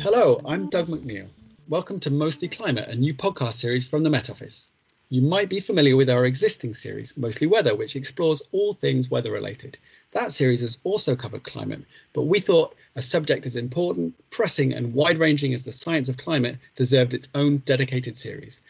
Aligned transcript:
Hello, 0.00 0.40
I'm 0.44 0.68
Doug 0.68 0.88
McNeall. 0.88 1.28
Welcome 1.68 2.00
to 2.00 2.10
Mostly 2.10 2.48
Climate, 2.48 2.88
a 2.88 2.94
new 2.96 3.14
podcast 3.14 3.54
series 3.54 3.86
from 3.86 4.02
the 4.02 4.10
Met 4.10 4.30
Office. 4.30 4.68
You 5.08 5.22
might 5.22 5.48
be 5.48 5.60
familiar 5.60 5.94
with 5.94 6.08
our 6.08 6.24
existing 6.24 6.74
series, 6.74 7.16
Mostly 7.16 7.46
Weather, 7.46 7.74
which 7.74 7.96
explores 7.96 8.42
all 8.52 8.72
things 8.72 9.10
weather 9.10 9.30
related. 9.30 9.76
That 10.12 10.32
series 10.32 10.62
has 10.62 10.78
also 10.84 11.14
covered 11.14 11.42
climate, 11.42 11.82
but 12.12 12.22
we 12.22 12.40
thought 12.40 12.74
a 12.96 13.02
subject 13.02 13.46
as 13.46 13.56
important, 13.56 14.14
pressing, 14.30 14.72
and 14.72 14.94
wide 14.94 15.18
ranging 15.18 15.54
as 15.54 15.64
the 15.64 15.72
science 15.72 16.08
of 16.08 16.16
climate 16.16 16.56
deserved 16.76 17.14
its 17.14 17.28
own 17.34 17.58
dedicated 17.58 18.16
series. 18.16 18.60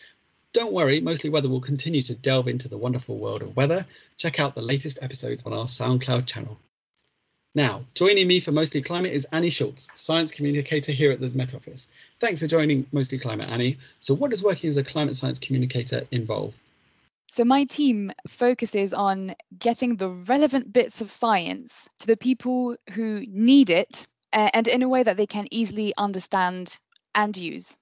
Don't 0.52 0.72
worry, 0.74 1.00
Mostly 1.00 1.30
Weather 1.30 1.48
will 1.48 1.62
continue 1.62 2.02
to 2.02 2.14
delve 2.14 2.46
into 2.46 2.68
the 2.68 2.76
wonderful 2.76 3.16
world 3.16 3.42
of 3.42 3.56
weather. 3.56 3.86
Check 4.18 4.38
out 4.38 4.54
the 4.54 4.60
latest 4.60 4.98
episodes 5.00 5.44
on 5.44 5.54
our 5.54 5.64
SoundCloud 5.64 6.26
channel. 6.26 6.58
Now, 7.54 7.82
joining 7.94 8.26
me 8.26 8.38
for 8.38 8.52
Mostly 8.52 8.82
Climate 8.82 9.12
is 9.12 9.26
Annie 9.32 9.48
Schultz, 9.48 9.88
science 9.94 10.30
communicator 10.30 10.92
here 10.92 11.10
at 11.10 11.20
the 11.20 11.30
Met 11.30 11.54
Office. 11.54 11.88
Thanks 12.18 12.40
for 12.40 12.46
joining 12.46 12.86
Mostly 12.92 13.18
Climate, 13.18 13.48
Annie. 13.48 13.78
So, 14.00 14.14
what 14.14 14.30
does 14.30 14.42
working 14.42 14.68
as 14.68 14.76
a 14.76 14.84
climate 14.84 15.16
science 15.16 15.38
communicator 15.38 16.02
involve? 16.10 16.54
So, 17.28 17.44
my 17.44 17.64
team 17.64 18.12
focuses 18.28 18.92
on 18.92 19.34
getting 19.58 19.96
the 19.96 20.10
relevant 20.10 20.70
bits 20.70 21.00
of 21.00 21.10
science 21.10 21.88
to 22.00 22.06
the 22.06 22.16
people 22.16 22.76
who 22.90 23.24
need 23.28 23.70
it 23.70 24.06
uh, 24.34 24.50
and 24.52 24.68
in 24.68 24.82
a 24.82 24.88
way 24.88 25.02
that 25.02 25.16
they 25.16 25.26
can 25.26 25.46
easily 25.50 25.94
understand 25.96 26.78
and 27.14 27.36
use. 27.36 27.74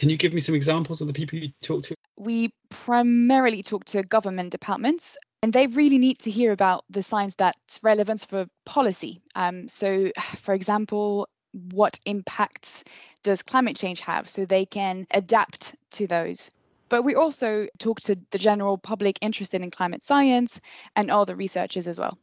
Can 0.00 0.08
you 0.08 0.16
give 0.16 0.32
me 0.32 0.40
some 0.40 0.54
examples 0.54 1.00
of 1.00 1.06
the 1.06 1.12
people 1.12 1.38
you 1.38 1.52
talk 1.62 1.82
to? 1.84 1.94
We 2.20 2.52
primarily 2.68 3.62
talk 3.62 3.86
to 3.86 4.02
government 4.02 4.50
departments, 4.50 5.16
and 5.42 5.54
they 5.54 5.66
really 5.68 5.96
need 5.96 6.18
to 6.18 6.30
hear 6.30 6.52
about 6.52 6.84
the 6.90 7.02
science 7.02 7.34
that's 7.34 7.80
relevant 7.82 8.26
for 8.28 8.44
policy. 8.66 9.22
Um, 9.36 9.68
so, 9.68 10.12
for 10.42 10.52
example, 10.52 11.26
what 11.72 11.98
impacts 12.04 12.84
does 13.22 13.42
climate 13.42 13.74
change 13.74 14.00
have 14.00 14.28
so 14.28 14.44
they 14.44 14.66
can 14.66 15.06
adapt 15.14 15.74
to 15.92 16.06
those? 16.06 16.50
But 16.90 17.04
we 17.04 17.14
also 17.14 17.68
talk 17.78 18.00
to 18.00 18.18
the 18.32 18.38
general 18.38 18.76
public 18.76 19.18
interested 19.22 19.62
in 19.62 19.70
climate 19.70 20.02
science 20.02 20.60
and 20.96 21.10
all 21.10 21.24
the 21.24 21.36
researchers 21.36 21.88
as 21.88 21.98
well. 21.98 22.18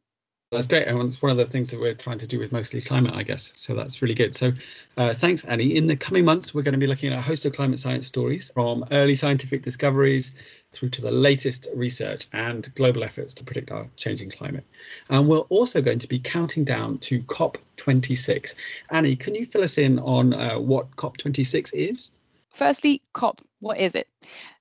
That's 0.50 0.66
great. 0.66 0.88
And 0.88 1.02
it's 1.02 1.22
one 1.22 1.30
of 1.30 1.38
the 1.38 1.46
things 1.46 1.72
that 1.72 1.80
we're 1.80 1.94
trying 1.94 2.20
to 2.20 2.28
do 2.28 2.40
with 2.40 2.54
mostly 2.54 2.80
climate, 2.80 3.14
I 3.14 3.24
guess. 3.24 3.52
So 3.54 3.76
that's 3.76 4.02
really 4.02 4.14
good. 4.14 4.34
So 4.34 4.54
uh, 4.96 5.14
thanks, 5.14 5.44
Annie. 5.44 5.76
In 5.76 5.88
the 5.88 5.96
coming 5.98 6.24
months, 6.24 6.54
we're 6.54 6.62
going 6.62 6.72
to 6.72 6.80
be 6.80 6.88
looking 6.88 7.12
at 7.12 7.20
a 7.20 7.22
host 7.22 7.44
of 7.46 7.52
climate 7.52 7.80
science 7.80 8.08
stories 8.08 8.50
from 8.54 8.86
early 8.92 9.18
scientific 9.18 9.62
discoveries 9.62 10.32
through 10.72 10.90
to 10.92 11.02
the 11.02 11.12
latest 11.12 11.68
research 11.76 12.28
and 12.32 12.74
global 12.76 13.04
efforts 13.04 13.34
to 13.34 13.44
predict 13.44 13.72
our 13.72 13.90
changing 13.98 14.30
climate. 14.30 14.64
And 15.10 15.28
we're 15.28 15.40
also 15.40 15.82
going 15.82 16.00
to 16.00 16.08
be 16.08 16.18
counting 16.18 16.64
down 16.64 17.00
to 17.00 17.22
COP26. 17.24 18.56
Annie, 18.92 19.18
can 19.18 19.36
you 19.36 19.46
fill 19.46 19.64
us 19.64 19.78
in 19.78 20.00
on 20.00 20.34
uh, 20.34 20.58
what 20.60 20.90
COP26 20.96 21.74
is? 21.74 22.12
Firstly, 22.52 23.02
COP, 23.12 23.42
what 23.60 23.80
is 23.80 23.96
it? 23.96 24.08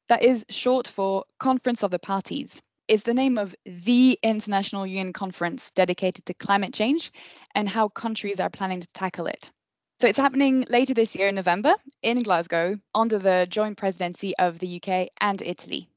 That 0.09 0.25
is 0.25 0.45
short 0.49 0.89
for 0.89 1.25
Conference 1.39 1.85
of 1.85 1.93
the 1.93 2.01
Parties 2.01 2.61
is 2.89 3.03
the 3.03 3.15
name 3.15 3.39
of 3.39 3.55
the 3.65 4.19
International 4.23 4.87
UN 4.87 5.13
conference 5.13 5.71
dedicated 5.71 6.27
to 6.27 6.35
climate 6.35 6.73
change 6.73 7.13
and 7.55 7.69
how 7.69 7.89
countries 7.89 8.41
are 8.41 8.51
planning 8.51 8.81
to 8.81 8.89
tackle 8.89 9.27
it. 9.27 9.51
So 9.99 10.07
it's 10.07 10.19
happening 10.19 10.67
later 10.69 10.93
this 10.93 11.17
year 11.17 11.29
in 11.29 11.35
November 11.35 11.75
in 12.03 12.23
Glasgow 12.23 12.77
under 12.95 13.19
the 13.19 13.47
joint 13.49 13.79
presidency 13.79 14.37
of 14.37 14.59
the 14.59 14.77
UK 14.77 15.09
and 15.21 15.41
Italy. 15.43 15.89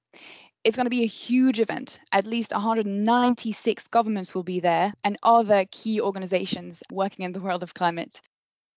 It's 0.64 0.76
going 0.76 0.86
to 0.86 0.90
be 0.90 1.04
a 1.04 1.08
huge 1.08 1.60
event. 1.60 2.00
At 2.12 2.26
least 2.26 2.52
196 2.52 3.88
governments 3.88 4.34
will 4.34 4.44
be 4.44 4.60
there 4.60 4.94
and 5.04 5.18
other 5.24 5.66
key 5.72 6.02
organizations 6.02 6.82
working 6.92 7.26
in 7.26 7.34
the 7.34 7.40
world 7.40 7.64
of 7.64 7.74
climate. 7.74 8.22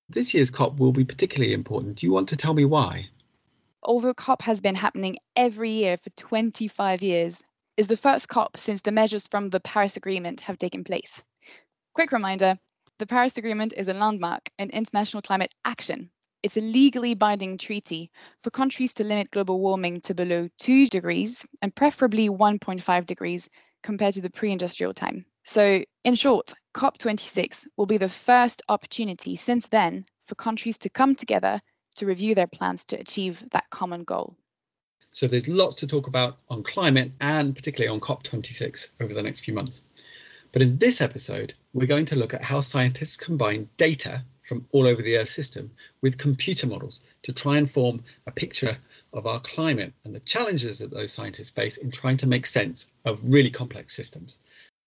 This 0.08 0.34
year's 0.34 0.50
COP 0.50 0.78
will 0.78 0.92
be 0.92 1.04
particularly 1.04 1.54
important. 1.54 1.96
Do 1.96 2.06
you 2.06 2.12
want 2.12 2.28
to 2.28 2.36
tell 2.36 2.54
me 2.54 2.64
why? 2.64 3.08
Although 3.82 4.14
COP 4.14 4.42
has 4.42 4.60
been 4.60 4.74
happening 4.74 5.18
every 5.34 5.70
year 5.70 5.96
for 5.96 6.10
25 6.10 7.02
years, 7.02 7.42
is 7.76 7.88
the 7.88 7.96
first 7.96 8.28
COP 8.28 8.56
since 8.56 8.82
the 8.82 8.92
measures 8.92 9.26
from 9.26 9.48
the 9.48 9.60
Paris 9.60 9.96
Agreement 9.96 10.40
have 10.42 10.58
taken 10.58 10.84
place. 10.84 11.22
Quick 11.94 12.12
reminder 12.12 12.58
the 12.98 13.06
Paris 13.06 13.36
Agreement 13.38 13.72
is 13.76 13.88
a 13.88 13.94
landmark 13.94 14.50
in 14.58 14.70
international 14.70 15.22
climate 15.22 15.54
action. 15.64 16.10
It's 16.42 16.56
a 16.56 16.60
legally 16.60 17.14
binding 17.14 17.56
treaty 17.56 18.10
for 18.42 18.50
countries 18.50 18.92
to 18.94 19.04
limit 19.04 19.30
global 19.30 19.60
warming 19.60 20.00
to 20.02 20.14
below 20.14 20.48
2 20.58 20.88
degrees 20.88 21.46
and 21.62 21.74
preferably 21.74 22.28
1.5 22.28 23.06
degrees 23.06 23.48
compared 23.82 24.14
to 24.14 24.20
the 24.20 24.30
pre 24.30 24.52
industrial 24.52 24.92
time. 24.92 25.24
So, 25.44 25.84
in 26.04 26.14
short, 26.14 26.52
COP26 26.74 27.66
will 27.76 27.86
be 27.86 27.98
the 27.98 28.08
first 28.08 28.62
opportunity 28.68 29.34
since 29.34 29.66
then 29.66 30.04
for 30.26 30.34
countries 30.34 30.78
to 30.78 30.90
come 30.90 31.14
together 31.14 31.60
to 31.96 32.06
review 32.06 32.34
their 32.34 32.46
plans 32.46 32.84
to 32.86 33.00
achieve 33.00 33.44
that 33.50 33.70
common 33.70 34.04
goal. 34.04 34.36
So 35.14 35.26
there's 35.26 35.46
lots 35.46 35.74
to 35.76 35.86
talk 35.86 36.06
about 36.06 36.38
on 36.48 36.62
climate 36.62 37.12
and 37.20 37.54
particularly 37.54 37.92
on 37.92 38.00
COP26 38.00 38.88
over 38.98 39.12
the 39.12 39.22
next 39.22 39.40
few 39.40 39.52
months. 39.52 39.82
But 40.52 40.62
in 40.62 40.78
this 40.78 41.02
episode, 41.02 41.52
we're 41.74 41.86
going 41.86 42.06
to 42.06 42.18
look 42.18 42.32
at 42.32 42.42
how 42.42 42.62
scientists 42.62 43.18
combine 43.18 43.68
data 43.76 44.24
from 44.40 44.66
all 44.72 44.86
over 44.86 45.02
the 45.02 45.18
Earth 45.18 45.28
system 45.28 45.70
with 46.00 46.16
computer 46.16 46.66
models 46.66 47.02
to 47.24 47.32
try 47.32 47.58
and 47.58 47.70
form 47.70 48.02
a 48.26 48.32
picture 48.32 48.78
of 49.12 49.26
our 49.26 49.38
climate 49.40 49.92
and 50.04 50.14
the 50.14 50.20
challenges 50.20 50.78
that 50.78 50.90
those 50.90 51.12
scientists 51.12 51.50
face 51.50 51.76
in 51.76 51.90
trying 51.90 52.16
to 52.16 52.26
make 52.26 52.46
sense 52.46 52.90
of 53.04 53.22
really 53.22 53.50
complex 53.50 53.94
systems. 53.94 54.40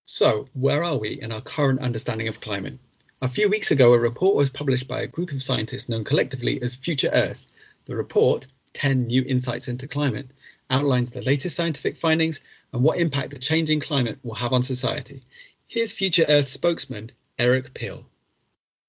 So, 0.06 0.50
where 0.54 0.84
are 0.84 0.98
we 0.98 1.22
in 1.22 1.32
our 1.32 1.42
current 1.42 1.82
understanding 1.82 2.28
of 2.28 2.42
climate? 2.42 2.80
A 3.22 3.30
few 3.30 3.48
weeks 3.48 3.70
ago, 3.70 3.94
a 3.94 4.00
report 4.00 4.36
was 4.36 4.50
published 4.50 4.88
by 4.88 5.02
a 5.02 5.08
group 5.08 5.32
of 5.32 5.44
scientists 5.44 5.88
known 5.88 6.04
collectively 6.04 6.60
as 6.64 6.76
Future 6.76 7.12
Earth. 7.14 7.46
The 7.86 7.96
report 7.96 8.48
10 8.76 9.08
New 9.08 9.24
Insights 9.24 9.68
into 9.68 9.88
Climate 9.88 10.30
outlines 10.70 11.10
the 11.10 11.22
latest 11.22 11.56
scientific 11.56 11.98
findings 11.98 12.42
and 12.74 12.84
what 12.84 13.00
impact 13.00 13.32
the 13.32 13.40
changing 13.40 13.80
climate 13.80 14.20
will 14.24 14.36
have 14.36 14.54
on 14.54 14.62
society. 14.62 15.24
Here's 15.68 15.92
Future 15.92 16.26
Earth 16.30 16.48
spokesman 16.48 17.12
Erik 17.40 17.74
Pihl. 17.74 18.06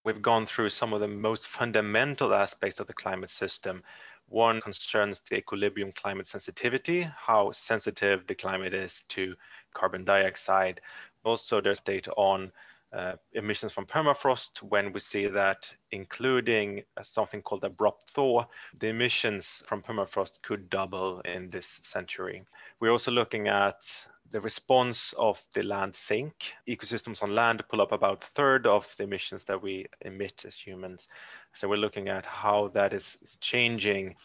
We've 0.04 0.22
gone 0.22 0.46
through 0.46 0.70
some 0.70 0.92
of 0.92 1.00
the 1.00 1.08
most 1.08 1.46
fundamental 1.46 2.34
aspects 2.34 2.80
of 2.80 2.86
the 2.86 2.92
climate 2.92 3.30
system. 3.30 3.82
One 4.28 4.60
concerns 4.60 5.20
the 5.20 5.36
equilibrium 5.36 5.92
climate 5.92 6.26
sensitivity, 6.26 7.02
how 7.02 7.52
sensitive 7.52 8.26
the 8.26 8.34
climate 8.34 8.74
is 8.74 9.04
to 9.10 9.34
carbon 9.74 10.04
dioxide. 10.04 10.80
Also, 11.24 11.60
there's 11.60 11.80
data 11.80 12.12
on 12.12 12.52
uh, 12.92 13.12
emissions 13.32 13.72
from 13.72 13.86
permafrost 13.86 14.62
when 14.62 14.92
we 14.92 15.00
see 15.00 15.26
that 15.26 15.70
including 15.90 16.82
uh, 16.96 17.02
something 17.02 17.42
called 17.42 17.64
abrupt 17.64 18.10
thaw, 18.10 18.44
the 18.78 18.88
emissions 18.88 19.62
from 19.66 19.82
permafrost 19.82 20.40
could 20.42 20.70
double 20.70 21.20
in 21.20 21.50
this 21.50 21.80
century. 21.82 22.44
We're 22.80 22.92
also 22.92 23.10
looking 23.10 23.48
at 23.48 23.82
the 24.30 24.40
response 24.40 25.14
of 25.18 25.40
the 25.54 25.62
land 25.62 25.94
sink. 25.94 26.34
Ecosystems 26.68 27.22
on 27.22 27.34
land 27.34 27.62
pull 27.68 27.80
up 27.80 27.92
about 27.92 28.24
a 28.24 28.26
third 28.34 28.66
of 28.66 28.92
the 28.96 29.04
emissions 29.04 29.44
that 29.44 29.62
we 29.62 29.86
emit 30.00 30.44
as 30.46 30.56
humans. 30.56 31.08
So 31.54 31.68
we're 31.68 31.76
looking 31.76 32.08
at 32.08 32.26
how 32.26 32.68
that 32.74 32.92
is 32.92 33.16
changing 33.40 34.16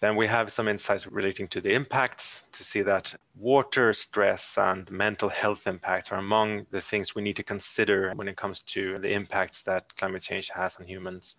then 0.00 0.16
we 0.16 0.26
have 0.26 0.50
some 0.50 0.66
insights 0.66 1.06
relating 1.06 1.46
to 1.48 1.60
the 1.60 1.72
impacts 1.72 2.44
to 2.52 2.64
see 2.64 2.80
that 2.82 3.14
water 3.38 3.92
stress 3.92 4.56
and 4.56 4.90
mental 4.90 5.28
health 5.28 5.66
impacts 5.66 6.10
are 6.10 6.18
among 6.18 6.66
the 6.70 6.80
things 6.80 7.14
we 7.14 7.22
need 7.22 7.36
to 7.36 7.42
consider 7.42 8.12
when 8.14 8.26
it 8.26 8.36
comes 8.36 8.60
to 8.60 8.98
the 8.98 9.12
impacts 9.12 9.62
that 9.62 9.94
climate 9.96 10.22
change 10.22 10.48
has 10.48 10.76
on 10.76 10.86
humans. 10.86 11.36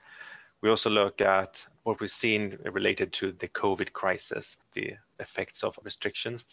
We 0.61 0.69
also 0.69 0.91
look 0.91 1.21
at 1.21 1.65
what 1.83 1.99
we've 1.99 2.11
seen 2.11 2.59
related 2.63 3.11
to 3.13 3.31
the 3.31 3.47
COVID 3.47 3.93
crisis, 3.93 4.57
the 4.73 4.93
effects 5.19 5.63
of 5.63 5.79
restrictions. 5.83 6.45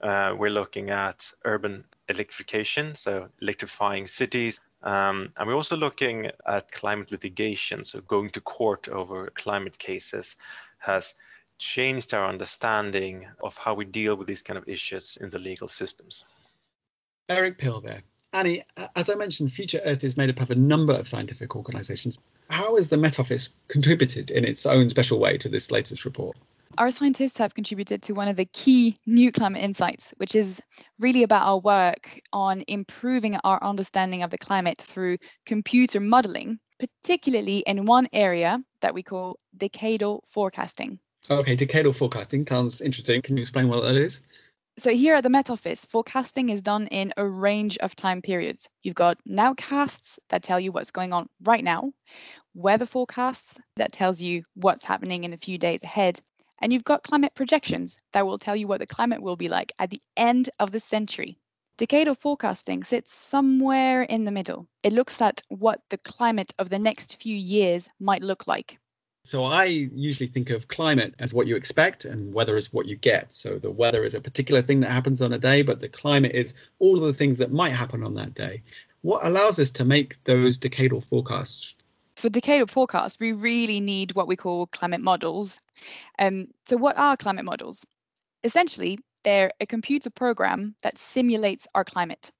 Uh, 0.00 0.34
we're 0.38 0.48
looking 0.48 0.88
at 0.88 1.30
urban 1.44 1.84
electrification, 2.08 2.94
so 2.94 3.28
electrifying 3.42 4.06
cities. 4.06 4.58
Um, 4.82 5.30
and 5.36 5.46
we're 5.46 5.56
also 5.56 5.76
looking 5.76 6.30
at 6.46 6.72
climate 6.72 7.12
litigation, 7.12 7.84
so 7.84 8.00
going 8.00 8.30
to 8.30 8.40
court 8.40 8.88
over 8.88 9.30
climate 9.34 9.78
cases 9.78 10.36
has 10.78 11.14
changed 11.60 12.14
our 12.14 12.26
understanding 12.26 13.26
of 13.44 13.56
how 13.56 13.74
we 13.74 13.84
deal 13.84 14.16
with 14.16 14.26
these 14.26 14.42
kind 14.42 14.58
of 14.58 14.68
issues 14.68 15.16
in 15.20 15.30
the 15.30 15.38
legal 15.38 15.68
systems. 15.68 16.24
Erik 17.28 17.58
Pihl 17.58 17.80
there. 17.80 18.02
Annie, 18.32 18.62
as 18.96 19.10
I 19.10 19.14
mentioned, 19.14 19.52
Future 19.52 19.80
Earth 19.84 20.02
is 20.02 20.16
made 20.16 20.30
up 20.30 20.40
of 20.40 20.50
a 20.50 20.54
number 20.54 20.92
of 20.92 21.06
scientific 21.06 21.54
organisations. 21.54 22.18
How 22.48 22.76
has 22.76 22.88
the 22.88 22.96
Met 22.96 23.20
Office 23.20 23.50
contributed 23.68 24.30
in 24.30 24.44
its 24.44 24.66
own 24.66 24.88
special 24.88 25.20
way 25.20 25.36
to 25.38 25.48
this 25.48 25.70
latest 25.70 26.04
report? 26.04 26.36
Our 26.78 26.90
scientists 26.92 27.38
have 27.38 27.54
contributed 27.54 28.02
to 28.02 28.14
one 28.14 28.28
of 28.28 28.36
the 28.36 28.44
key 28.46 28.96
new 29.04 29.32
climate 29.32 29.62
insights, 29.62 30.14
which 30.16 30.34
is 30.34 30.62
really 30.98 31.24
about 31.24 31.46
our 31.46 31.58
work 31.58 32.20
on 32.32 32.62
improving 32.68 33.36
our 33.44 33.62
understanding 33.62 34.22
of 34.22 34.30
the 34.30 34.38
climate 34.38 34.78
through 34.78 35.18
computer 35.44 36.00
modelling, 36.00 36.58
particularly 36.78 37.58
in 37.66 37.84
one 37.84 38.08
area 38.12 38.62
that 38.80 38.94
we 38.94 39.02
call 39.02 39.36
decadal 39.58 40.20
forecasting. 40.28 41.00
Okay, 41.28 41.56
decadal 41.56 41.94
forecasting 41.94 42.46
sounds 42.46 42.80
interesting. 42.80 43.20
Can 43.22 43.36
you 43.36 43.42
explain 43.42 43.68
what 43.68 43.82
that 43.82 43.96
is? 43.96 44.20
So 44.78 44.92
here 44.92 45.14
at 45.14 45.22
the 45.22 45.28
Met 45.28 45.50
Office, 45.50 45.84
forecasting 45.84 46.48
is 46.48 46.62
done 46.62 46.86
in 46.86 47.12
a 47.16 47.26
range 47.26 47.76
of 47.78 47.94
time 47.94 48.22
periods. 48.22 48.68
You've 48.82 48.94
got 48.94 49.18
nowcasts 49.28 50.18
that 50.30 50.42
tell 50.42 50.58
you 50.58 50.72
what's 50.72 50.90
going 50.90 51.12
on 51.12 51.28
right 51.42 51.62
now, 51.62 51.92
weather 52.54 52.86
forecasts 52.86 53.58
that 53.76 53.92
tells 53.92 54.22
you 54.22 54.42
what's 54.54 54.84
happening 54.84 55.24
in 55.24 55.32
a 55.32 55.38
few 55.38 55.58
days 55.58 55.82
ahead, 55.82 56.20
and 56.60 56.72
you've 56.72 56.84
got 56.84 57.02
climate 57.02 57.34
projections 57.34 57.98
that 58.12 58.26
will 58.26 58.38
tell 58.38 58.56
you 58.56 58.66
what 58.66 58.80
the 58.80 58.86
climate 58.86 59.20
will 59.20 59.36
be 59.36 59.48
like 59.48 59.72
at 59.78 59.90
the 59.90 60.00
end 60.16 60.48
of 60.58 60.70
the 60.70 60.80
century. 60.80 61.36
Decadal 61.76 62.18
forecasting 62.18 62.82
sits 62.82 63.14
somewhere 63.14 64.02
in 64.02 64.24
the 64.24 64.30
middle. 64.30 64.66
It 64.82 64.92
looks 64.92 65.20
at 65.20 65.42
what 65.48 65.82
the 65.90 65.98
climate 65.98 66.52
of 66.58 66.70
the 66.70 66.78
next 66.78 67.20
few 67.20 67.36
years 67.36 67.88
might 67.98 68.22
look 68.22 68.46
like. 68.46 68.78
So 69.22 69.44
I 69.44 69.64
usually 69.64 70.26
think 70.26 70.48
of 70.48 70.68
climate 70.68 71.14
as 71.18 71.34
what 71.34 71.46
you 71.46 71.54
expect 71.54 72.06
and 72.06 72.32
weather 72.32 72.56
is 72.56 72.72
what 72.72 72.86
you 72.86 72.96
get. 72.96 73.32
So 73.34 73.58
the 73.58 73.70
weather 73.70 74.02
is 74.02 74.14
a 74.14 74.20
particular 74.20 74.62
thing 74.62 74.80
that 74.80 74.90
happens 74.90 75.20
on 75.20 75.32
a 75.34 75.38
day, 75.38 75.60
but 75.60 75.80
the 75.80 75.90
climate 75.90 76.32
is 76.34 76.54
all 76.78 76.96
of 76.96 77.02
the 77.02 77.12
things 77.12 77.36
that 77.36 77.52
might 77.52 77.70
happen 77.70 78.02
on 78.02 78.14
that 78.14 78.32
day. 78.32 78.62
What 79.02 79.24
allows 79.24 79.58
us 79.58 79.70
to 79.72 79.84
make 79.84 80.22
those 80.24 80.56
decadal 80.56 81.04
forecasts? 81.04 81.74
For 82.16 82.30
decadal 82.30 82.70
forecasts, 82.70 83.20
we 83.20 83.32
really 83.32 83.78
need 83.78 84.14
what 84.14 84.26
we 84.26 84.36
call 84.36 84.66
climate 84.68 85.02
models. 85.02 85.60
Um, 86.18 86.48
so 86.66 86.78
what 86.78 86.96
are 86.96 87.16
climate 87.16 87.44
models? 87.44 87.86
Essentially, 88.42 88.98
they're 89.22 89.52
a 89.60 89.66
computer 89.66 90.08
program 90.08 90.74
that 90.82 90.96
simulates 90.96 91.68
our 91.74 91.84
climate. 91.84 92.30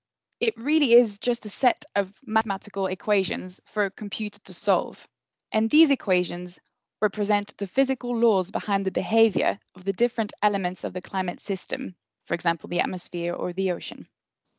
It 0.41 0.55
really 0.57 0.95
is 0.95 1.19
just 1.19 1.45
a 1.45 1.51
set 1.51 1.85
of 1.95 2.15
mathematical 2.25 2.87
equations 2.87 3.61
for 3.67 3.85
a 3.85 3.91
computer 3.91 4.39
to 4.45 4.55
solve. 4.55 5.07
And 5.53 5.69
these 5.69 5.91
equations 5.91 6.59
represent 7.01 7.57
the 7.57 7.67
physical 7.67 8.17
laws 8.17 8.51
behind 8.51 8.85
the 8.85 8.91
behavior 8.91 9.59
of 9.75 9.85
the 9.85 9.93
different 9.93 10.33
elements 10.43 10.85
of 10.85 10.93
the 10.93 11.03
climate 11.03 11.41
system, 11.41 11.95
for 12.27 12.35
example, 12.35 12.69
the 12.69 12.81
atmosphere 12.81 13.33
or 13.33 13.53
the 13.53 13.73
ocean. 13.73 14.07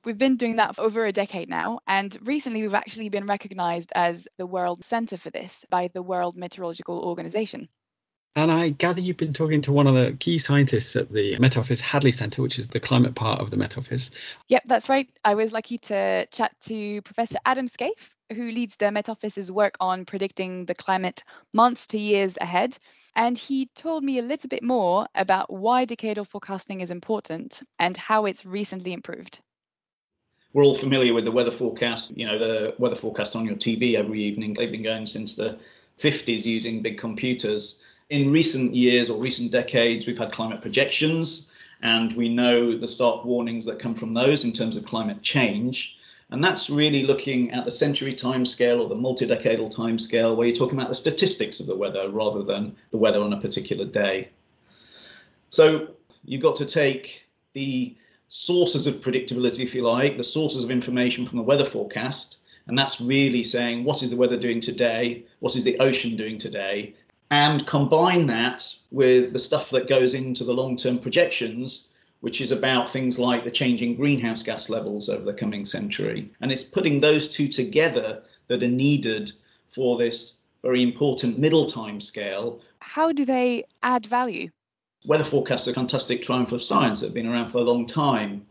We've 0.03 0.17
been 0.17 0.35
doing 0.35 0.55
that 0.55 0.75
for 0.75 0.81
over 0.81 1.05
a 1.05 1.11
decade 1.11 1.47
now, 1.47 1.79
and 1.87 2.17
recently 2.23 2.63
we've 2.63 2.73
actually 2.73 3.09
been 3.09 3.27
recognized 3.27 3.91
as 3.93 4.27
the 4.37 4.47
World 4.47 4.83
Center 4.83 5.15
for 5.15 5.29
this 5.29 5.63
by 5.69 5.89
the 5.93 6.01
World 6.01 6.35
Meteorological 6.35 6.99
Organization. 6.99 7.69
And 8.35 8.49
I 8.49 8.69
gather 8.69 9.01
you've 9.01 9.17
been 9.17 9.33
talking 9.33 9.61
to 9.61 9.73
one 9.73 9.87
of 9.87 9.93
the 9.93 10.13
key 10.13 10.37
scientists 10.37 10.95
at 10.95 11.11
the 11.11 11.37
Met 11.39 11.57
Office 11.57 11.81
Hadley 11.81 12.13
Centre, 12.13 12.41
which 12.41 12.57
is 12.57 12.69
the 12.69 12.79
climate 12.79 13.13
part 13.13 13.41
of 13.41 13.51
the 13.51 13.57
Met 13.57 13.77
Office. 13.77 14.09
Yep, 14.47 14.63
that's 14.65 14.87
right. 14.87 15.09
I 15.25 15.35
was 15.35 15.51
lucky 15.51 15.77
to 15.79 16.25
chat 16.31 16.55
to 16.61 17.01
Professor 17.01 17.37
Adam 17.45 17.67
Scaife, 17.67 18.09
who 18.31 18.51
leads 18.51 18.75
the 18.75 18.91
Met 18.91 19.09
Office's 19.09 19.51
work 19.51 19.75
on 19.79 20.05
predicting 20.05 20.65
the 20.65 20.75
climate 20.75 21.23
months 21.53 21.85
to 21.87 21.97
years 21.97 22.37
ahead. 22.41 22.77
And 23.15 23.37
he 23.37 23.67
told 23.75 24.03
me 24.03 24.19
a 24.19 24.23
little 24.23 24.47
bit 24.47 24.63
more 24.63 25.07
about 25.15 25.51
why 25.51 25.85
decadal 25.85 26.27
forecasting 26.27 26.81
is 26.81 26.91
important 26.91 27.61
and 27.79 27.97
how 27.97 28.25
it's 28.25 28.45
recently 28.45 28.93
improved. 28.93 29.39
We're 30.53 30.63
all 30.63 30.75
familiar 30.75 31.13
with 31.13 31.25
the 31.25 31.31
weather 31.31 31.51
forecast, 31.51 32.17
you 32.17 32.25
know, 32.25 32.37
the 32.37 32.75
weather 32.77 32.95
forecast 32.95 33.35
on 33.35 33.45
your 33.45 33.55
TV 33.55 33.95
every 33.95 34.21
evening. 34.21 34.53
They've 34.53 34.71
been 34.71 34.83
going 34.83 35.05
since 35.05 35.35
the 35.35 35.57
50s 35.99 36.45
using 36.45 36.81
big 36.81 36.97
computers 36.97 37.81
in 38.11 38.29
recent 38.29 38.75
years 38.75 39.09
or 39.09 39.17
recent 39.17 39.51
decades, 39.51 40.05
we've 40.05 40.17
had 40.17 40.33
climate 40.33 40.61
projections, 40.61 41.49
and 41.81 42.15
we 42.15 42.27
know 42.29 42.77
the 42.77 42.87
stark 42.87 43.25
warnings 43.25 43.65
that 43.65 43.79
come 43.79 43.95
from 43.95 44.13
those 44.13 44.43
in 44.43 44.51
terms 44.51 44.75
of 44.75 44.85
climate 44.85 45.21
change. 45.21 45.97
And 46.31 46.41
that's 46.41 46.69
really 46.69 47.03
looking 47.03 47.51
at 47.51 47.65
the 47.65 47.71
century 47.71 48.13
timescale 48.13 48.79
or 48.79 48.87
the 48.87 48.95
multi-decadal 48.95 49.73
timescale, 49.73 50.35
where 50.35 50.47
you're 50.47 50.55
talking 50.55 50.79
about 50.79 50.89
the 50.89 50.95
statistics 50.95 51.59
of 51.59 51.67
the 51.67 51.75
weather 51.75 52.09
rather 52.09 52.41
than 52.41 52.75
the 52.91 52.97
weather 52.97 53.21
on 53.21 53.33
a 53.33 53.41
particular 53.41 53.85
day. 53.85 54.29
So 55.49 55.89
you've 56.23 56.41
got 56.41 56.55
to 56.55 56.65
take 56.65 57.27
the 57.53 57.95
sources 58.29 58.87
of 58.87 59.01
predictability, 59.01 59.59
if 59.59 59.75
you 59.75 59.83
like, 59.83 60.15
the 60.15 60.23
sources 60.23 60.63
of 60.63 60.71
information 60.71 61.27
from 61.27 61.37
the 61.37 61.43
weather 61.43 61.65
forecast, 61.65 62.37
and 62.67 62.79
that's 62.79 63.01
really 63.01 63.43
saying 63.43 63.83
what 63.83 64.01
is 64.01 64.11
the 64.11 64.15
weather 64.15 64.37
doing 64.37 64.61
today, 64.61 65.25
what 65.39 65.57
is 65.57 65.65
the 65.65 65.77
ocean 65.79 66.15
doing 66.15 66.37
today, 66.37 66.95
and 67.31 67.67
combine 67.67 68.25
that 68.27 68.73
with 68.91 69.33
the 69.33 69.39
stuff 69.39 69.69
that 69.71 69.89
goes 69.89 70.13
into 70.13 70.45
the 70.45 70.53
long-term 70.53 70.99
projections 70.99 71.87
which 72.21 72.39
is 72.39 72.51
about 72.51 72.89
things 72.89 73.19
like 73.19 73.43
the 73.43 73.51
changing 73.51 73.95
greenhouse 73.95 74.41
gas 74.41 74.69
levels 74.69 75.09
over 75.09 75.23
the 75.23 75.33
coming 75.33 75.65
century. 75.65 76.31
And 76.41 76.51
it's 76.51 76.63
putting 76.63 76.99
those 76.99 77.27
two 77.27 77.47
together 77.47 78.23
that 78.47 78.63
are 78.63 78.67
needed 78.67 79.31
for 79.71 79.97
this 79.97 80.41
very 80.63 80.83
important 80.83 81.39
middle 81.39 81.65
time 81.65 81.99
scale. 81.99 82.61
How 82.79 83.11
do 83.11 83.25
they 83.25 83.63
add 83.83 84.05
value? 84.05 84.49
Weather 85.05 85.23
forecasts 85.23 85.67
are 85.67 85.71
a 85.71 85.73
fantastic 85.73 86.21
triumph 86.21 86.51
of 86.51 86.61
science 86.61 86.99
that 86.99 87.07
have 87.07 87.13
been 87.15 87.27
around 87.27 87.51
for 87.51 87.57
a 87.57 87.61
long 87.63 87.87
time. 87.87 88.45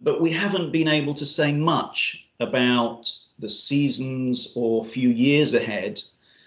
But 0.00 0.20
we 0.20 0.30
haven't 0.30 0.70
been 0.70 0.86
able 0.86 1.14
to 1.14 1.26
say 1.26 1.52
much 1.52 2.24
about 2.38 3.12
the 3.40 3.48
seasons 3.48 4.52
or 4.54 4.84
few 4.84 5.08
years 5.08 5.54
ahead. 5.54 6.00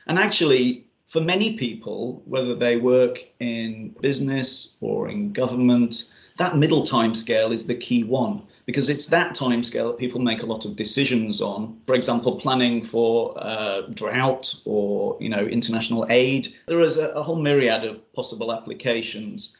And 0.07 0.17
actually 0.17 0.85
for 1.07 1.19
many 1.19 1.57
people, 1.57 2.23
whether 2.25 2.55
they 2.55 2.77
work 2.77 3.19
in 3.41 3.89
business 3.99 4.77
or 4.79 5.09
in 5.09 5.33
government, 5.33 6.05
that 6.37 6.57
middle 6.57 6.83
time 6.83 7.13
scale 7.13 7.51
is 7.51 7.67
the 7.67 7.75
key 7.75 8.03
one 8.03 8.43
because 8.65 8.89
it's 8.89 9.07
that 9.07 9.35
time 9.35 9.63
scale 9.63 9.87
that 9.87 9.97
people 9.97 10.21
make 10.21 10.43
a 10.43 10.45
lot 10.45 10.65
of 10.65 10.75
decisions 10.75 11.41
on. 11.41 11.79
For 11.85 11.95
example, 11.95 12.39
planning 12.39 12.83
for 12.83 13.33
uh, 13.37 13.81
drought 13.93 14.53
or 14.65 15.17
you 15.19 15.29
know 15.29 15.45
international 15.45 16.05
aid. 16.09 16.53
There 16.67 16.81
is 16.81 16.97
a, 16.97 17.09
a 17.09 17.23
whole 17.23 17.35
myriad 17.35 17.83
of 17.83 18.13
possible 18.13 18.53
applications. 18.53 19.55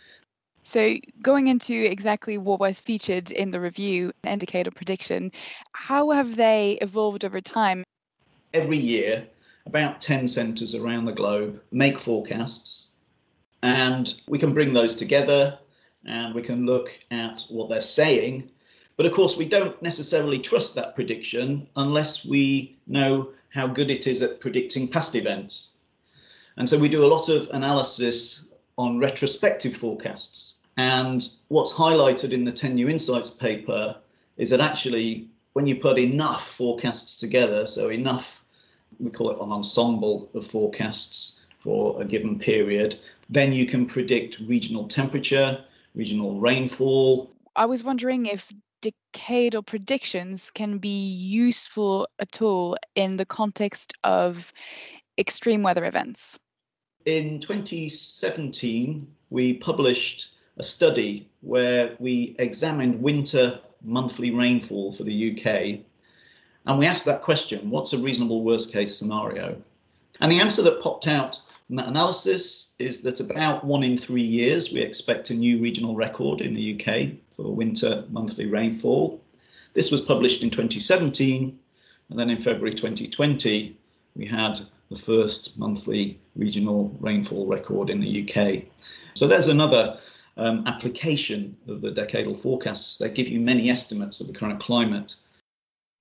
So, 0.64 0.96
going 1.22 1.48
into 1.48 1.74
exactly 1.74 2.38
what 2.38 2.60
was 2.60 2.80
featured 2.80 3.32
in 3.32 3.50
the 3.50 3.60
review, 3.60 4.12
in 4.24 4.40
decadal 4.40 4.76
prediction, 4.76 5.32
how 5.74 6.12
have 6.12 6.36
they 6.36 6.78
evolved 6.82 7.26
over 7.26 7.42
time? 7.42 7.84
Every 8.54 8.78
year, 8.78 9.26
about 9.66 10.02
10 10.02 10.28
centres 10.28 10.76
around 10.76 11.06
the 11.06 11.14
globe 11.14 11.60
make 11.72 11.98
forecasts, 11.98 12.90
and 13.64 14.14
we 14.28 14.38
can 14.38 14.54
bring 14.54 14.74
those 14.74 14.96
together 14.96 15.58
and 16.06 16.34
we 16.34 16.42
can 16.42 16.66
look 16.66 16.90
at 17.12 17.46
what 17.50 17.70
they're 17.70 17.82
saying. 17.82 18.50
But 18.98 19.06
of 19.06 19.14
course, 19.14 19.38
we 19.38 19.46
don't 19.46 19.82
necessarily 19.82 20.40
trust 20.40 20.76
that 20.76 20.96
prediction 20.96 21.68
unless 21.76 22.26
we 22.26 22.78
know 22.88 23.30
how 23.50 23.68
good 23.68 23.90
it 23.92 24.08
is 24.08 24.22
at 24.22 24.40
predicting 24.40 24.88
past 24.88 25.16
events. 25.16 25.74
And 26.58 26.68
so 26.68 26.78
we 26.78 26.90
do 26.90 27.06
a 27.06 27.14
lot 27.14 27.30
of 27.30 27.50
analysis 27.52 28.46
on 28.78 29.00
retrospective 29.00 29.76
forecasts. 29.76 30.56
And 30.78 31.28
what's 31.50 31.74
highlighted 31.74 32.32
in 32.32 32.44
the 32.44 32.52
10 32.52 32.76
New 32.76 32.90
Insights 32.90 33.32
paper 33.32 33.96
is 34.38 34.50
that 34.50 34.62
actually, 34.62 35.28
when 35.54 35.68
you 35.68 35.76
put 35.76 36.00
enough 36.00 36.56
forecasts 36.56 37.20
together, 37.20 37.66
so 37.66 37.90
enough 37.90 38.42
we 39.00 39.10
call 39.10 39.32
it 39.32 39.42
an 39.42 39.52
ensemble 39.52 40.30
of 40.34 40.46
forecasts 40.46 41.46
for 41.60 42.02
a 42.02 42.06
given 42.06 42.38
period. 42.40 43.00
Then 43.30 43.54
you 43.54 43.66
can 43.66 43.86
predict 43.86 44.40
regional 44.40 44.88
temperature, 44.88 45.64
regional 45.96 46.40
rainfall. 46.40 47.34
I 47.56 47.66
was 47.66 47.84
wondering 47.84 48.26
if 48.26 48.52
decadal 48.82 49.66
predictions 49.66 50.52
can 50.52 50.78
be 50.78 51.12
useful 51.12 52.08
at 52.20 52.42
all 52.42 52.78
in 52.96 53.18
the 53.18 53.26
context 53.26 53.94
of 54.04 54.52
extreme 55.18 55.64
weather 55.64 55.86
events. 55.86 56.40
In 57.06 57.40
2017, 57.40 59.08
we 59.30 59.54
published 59.56 60.30
a 60.58 60.64
study 60.64 61.30
where 61.42 61.96
we 62.00 62.36
examined 62.40 63.02
winter 63.02 63.60
monthly 63.84 64.32
rainfall 64.32 64.94
for 64.94 65.04
the 65.04 65.32
UK 65.32 65.84
and 66.66 66.78
we 66.78 66.86
asked 66.86 67.06
that 67.06 67.24
question 67.24 67.70
what's 67.70 67.94
a 67.94 67.98
reasonable 67.98 68.44
worst 68.44 68.72
case 68.72 68.96
scenario? 68.96 69.62
And 70.20 70.32
the 70.32 70.40
answer 70.40 70.62
that 70.62 70.82
popped 70.82 71.08
out 71.08 71.42
from 71.72 71.78
that 71.78 71.88
analysis 71.88 72.74
is 72.80 73.02
that 73.02 73.22
about 73.22 73.64
one 73.64 73.82
in 73.82 73.98
three 73.98 74.22
years 74.22 74.74
we 74.74 74.82
expect 74.82 75.30
a 75.30 75.34
new 75.34 75.58
regional 75.58 75.96
record 75.96 76.42
in 76.42 76.54
the 76.54 76.76
UK 76.76 77.12
for 77.38 77.56
winter 77.56 78.04
monthly 78.10 78.46
rainfall. 78.46 79.24
This 79.72 79.90
was 79.90 80.02
published 80.02 80.44
in 80.44 80.50
2017, 80.50 81.58
and 82.10 82.20
then 82.20 82.30
in 82.30 82.42
February 82.42 82.74
2020, 82.74 83.78
we 84.18 84.26
had 84.26 84.60
the 84.90 84.98
first 84.98 85.58
monthly 85.58 86.20
regional 86.36 86.94
rainfall 87.00 87.48
record 87.48 87.90
in 87.90 88.02
the 88.02 88.30
UK. 88.30 88.64
So 89.14 89.26
there's 89.26 89.48
another 89.48 89.98
um, 90.36 90.68
application 90.68 91.56
of 91.70 91.80
the 91.80 91.92
decadal 91.92 92.38
forecasts. 92.38 92.98
They 92.98 93.08
give 93.08 93.30
you 93.30 93.40
many 93.40 93.70
estimates 93.70 94.20
of 94.20 94.28
the 94.28 94.34
current 94.34 94.60
climate 94.60 95.16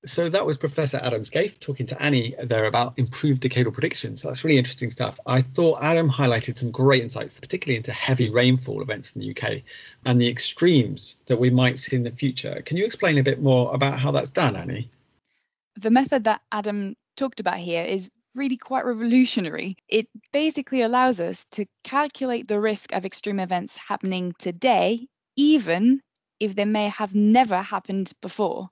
so 0.06 0.30
that 0.30 0.46
was 0.46 0.56
Professor 0.56 0.98
Adam 1.02 1.24
Scaife 1.24 1.60
talking 1.60 1.84
to 1.86 2.02
Annie 2.02 2.34
there 2.42 2.64
about 2.64 2.94
improved 2.96 3.42
decadal 3.42 3.72
predictions. 3.72 4.22
So 4.22 4.28
that's 4.28 4.44
really 4.44 4.56
interesting 4.56 4.90
stuff. 4.90 5.20
I 5.26 5.42
thought 5.42 5.82
Adam 5.82 6.08
highlighted 6.08 6.56
some 6.56 6.70
great 6.70 7.02
insights, 7.02 7.38
particularly 7.38 7.76
into 7.76 7.92
heavy 7.92 8.30
rainfall 8.30 8.80
events 8.80 9.12
in 9.12 9.20
the 9.20 9.30
UK 9.30 9.62
and 10.06 10.18
the 10.18 10.28
extremes 10.28 11.18
that 11.26 11.38
we 11.38 11.50
might 11.50 11.78
see 11.78 11.96
in 11.96 12.02
the 12.02 12.10
future. 12.10 12.62
Can 12.64 12.78
you 12.78 12.84
explain 12.84 13.18
a 13.18 13.22
bit 13.22 13.42
more 13.42 13.74
about 13.74 13.98
how 13.98 14.10
that's 14.10 14.30
done, 14.30 14.56
Annie? 14.56 14.90
The 15.74 15.90
method 15.90 16.24
that 16.24 16.40
Adam 16.50 16.96
talked 17.16 17.40
about 17.40 17.58
here 17.58 17.84
is 17.84 18.10
really 18.34 18.56
quite 18.56 18.86
revolutionary. 18.86 19.76
It 19.88 20.08
basically 20.32 20.80
allows 20.80 21.20
us 21.20 21.44
to 21.46 21.66
calculate 21.84 22.48
the 22.48 22.60
risk 22.60 22.94
of 22.94 23.04
extreme 23.04 23.38
events 23.38 23.76
happening 23.76 24.32
today, 24.38 25.08
even 25.36 26.00
if 26.38 26.56
they 26.56 26.64
may 26.64 26.88
have 26.88 27.14
never 27.14 27.60
happened 27.60 28.12
before. 28.22 28.70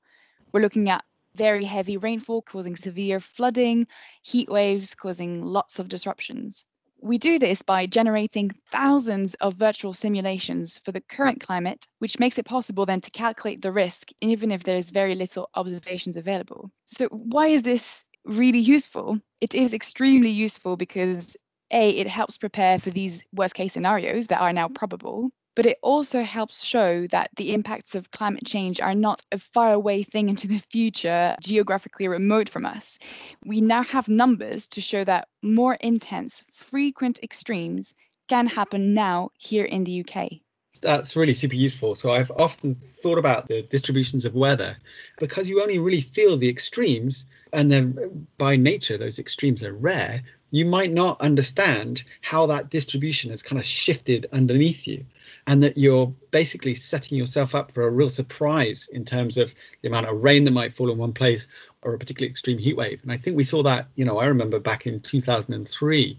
We're 0.52 0.62
looking 0.62 0.88
at 0.88 1.04
very 1.38 1.64
heavy 1.64 1.96
rainfall 1.96 2.42
causing 2.42 2.76
severe 2.76 3.20
flooding, 3.20 3.86
heat 4.22 4.50
waves 4.50 4.94
causing 4.94 5.44
lots 5.44 5.78
of 5.78 5.88
disruptions. 5.88 6.64
We 7.00 7.16
do 7.16 7.38
this 7.38 7.62
by 7.62 7.86
generating 7.86 8.50
thousands 8.72 9.34
of 9.34 9.54
virtual 9.54 9.94
simulations 9.94 10.78
for 10.78 10.90
the 10.90 11.00
current 11.00 11.40
climate, 11.40 11.86
which 12.00 12.18
makes 12.18 12.38
it 12.38 12.44
possible 12.44 12.84
then 12.84 13.00
to 13.02 13.10
calculate 13.12 13.62
the 13.62 13.70
risk, 13.70 14.08
even 14.20 14.50
if 14.50 14.64
there's 14.64 14.90
very 14.90 15.14
little 15.14 15.48
observations 15.54 16.16
available. 16.16 16.72
So, 16.86 17.06
why 17.06 17.46
is 17.46 17.62
this 17.62 18.04
really 18.24 18.58
useful? 18.58 19.20
It 19.40 19.54
is 19.54 19.72
extremely 19.72 20.30
useful 20.30 20.76
because 20.76 21.36
A, 21.70 21.90
it 21.90 22.08
helps 22.08 22.36
prepare 22.36 22.80
for 22.80 22.90
these 22.90 23.22
worst 23.32 23.54
case 23.54 23.74
scenarios 23.74 24.26
that 24.26 24.40
are 24.40 24.52
now 24.52 24.68
probable 24.68 25.30
but 25.58 25.66
it 25.66 25.78
also 25.82 26.22
helps 26.22 26.62
show 26.62 27.08
that 27.08 27.30
the 27.34 27.52
impacts 27.52 27.96
of 27.96 28.12
climate 28.12 28.46
change 28.46 28.80
are 28.80 28.94
not 28.94 29.24
a 29.32 29.38
faraway 29.38 30.04
thing 30.04 30.28
into 30.28 30.46
the 30.46 30.62
future, 30.70 31.34
geographically 31.42 32.06
remote 32.06 32.48
from 32.48 32.64
us. 32.64 32.96
We 33.44 33.60
now 33.60 33.82
have 33.82 34.08
numbers 34.08 34.68
to 34.68 34.80
show 34.80 35.02
that 35.02 35.26
more 35.42 35.74
intense, 35.80 36.44
frequent 36.52 37.18
extremes 37.24 37.92
can 38.28 38.46
happen 38.46 38.94
now 38.94 39.30
here 39.36 39.64
in 39.64 39.82
the 39.82 40.04
UK. 40.04 40.30
That's 40.80 41.16
really 41.16 41.34
super 41.34 41.56
useful. 41.56 41.96
So 41.96 42.12
I've 42.12 42.30
often 42.38 42.76
thought 42.76 43.18
about 43.18 43.48
the 43.48 43.62
distributions 43.62 44.24
of 44.24 44.36
weather 44.36 44.76
because 45.18 45.48
you 45.48 45.60
only 45.60 45.80
really 45.80 46.02
feel 46.02 46.36
the 46.36 46.48
extremes, 46.48 47.26
and 47.52 47.72
then 47.72 48.28
by 48.38 48.54
nature, 48.54 48.96
those 48.96 49.18
extremes 49.18 49.64
are 49.64 49.74
rare. 49.74 50.22
You 50.50 50.64
might 50.64 50.92
not 50.92 51.20
understand 51.20 52.04
how 52.22 52.46
that 52.46 52.70
distribution 52.70 53.30
has 53.30 53.42
kind 53.42 53.60
of 53.60 53.66
shifted 53.66 54.26
underneath 54.32 54.86
you 54.86 55.04
and 55.46 55.62
that 55.62 55.76
you're 55.76 56.06
basically 56.30 56.74
setting 56.74 57.18
yourself 57.18 57.54
up 57.54 57.72
for 57.72 57.86
a 57.86 57.90
real 57.90 58.08
surprise 58.08 58.88
in 58.92 59.04
terms 59.04 59.36
of 59.36 59.54
the 59.82 59.88
amount 59.88 60.06
of 60.06 60.24
rain 60.24 60.44
that 60.44 60.52
might 60.52 60.74
fall 60.74 60.90
in 60.90 60.98
one 60.98 61.12
place 61.12 61.46
or 61.82 61.94
a 61.94 61.98
particularly 61.98 62.30
extreme 62.30 62.58
heat 62.58 62.76
wave. 62.76 63.00
And 63.02 63.12
I 63.12 63.16
think 63.16 63.36
we 63.36 63.44
saw 63.44 63.62
that, 63.62 63.88
you 63.96 64.04
know, 64.04 64.18
I 64.18 64.26
remember 64.26 64.58
back 64.58 64.86
in 64.86 65.00
2003 65.00 66.16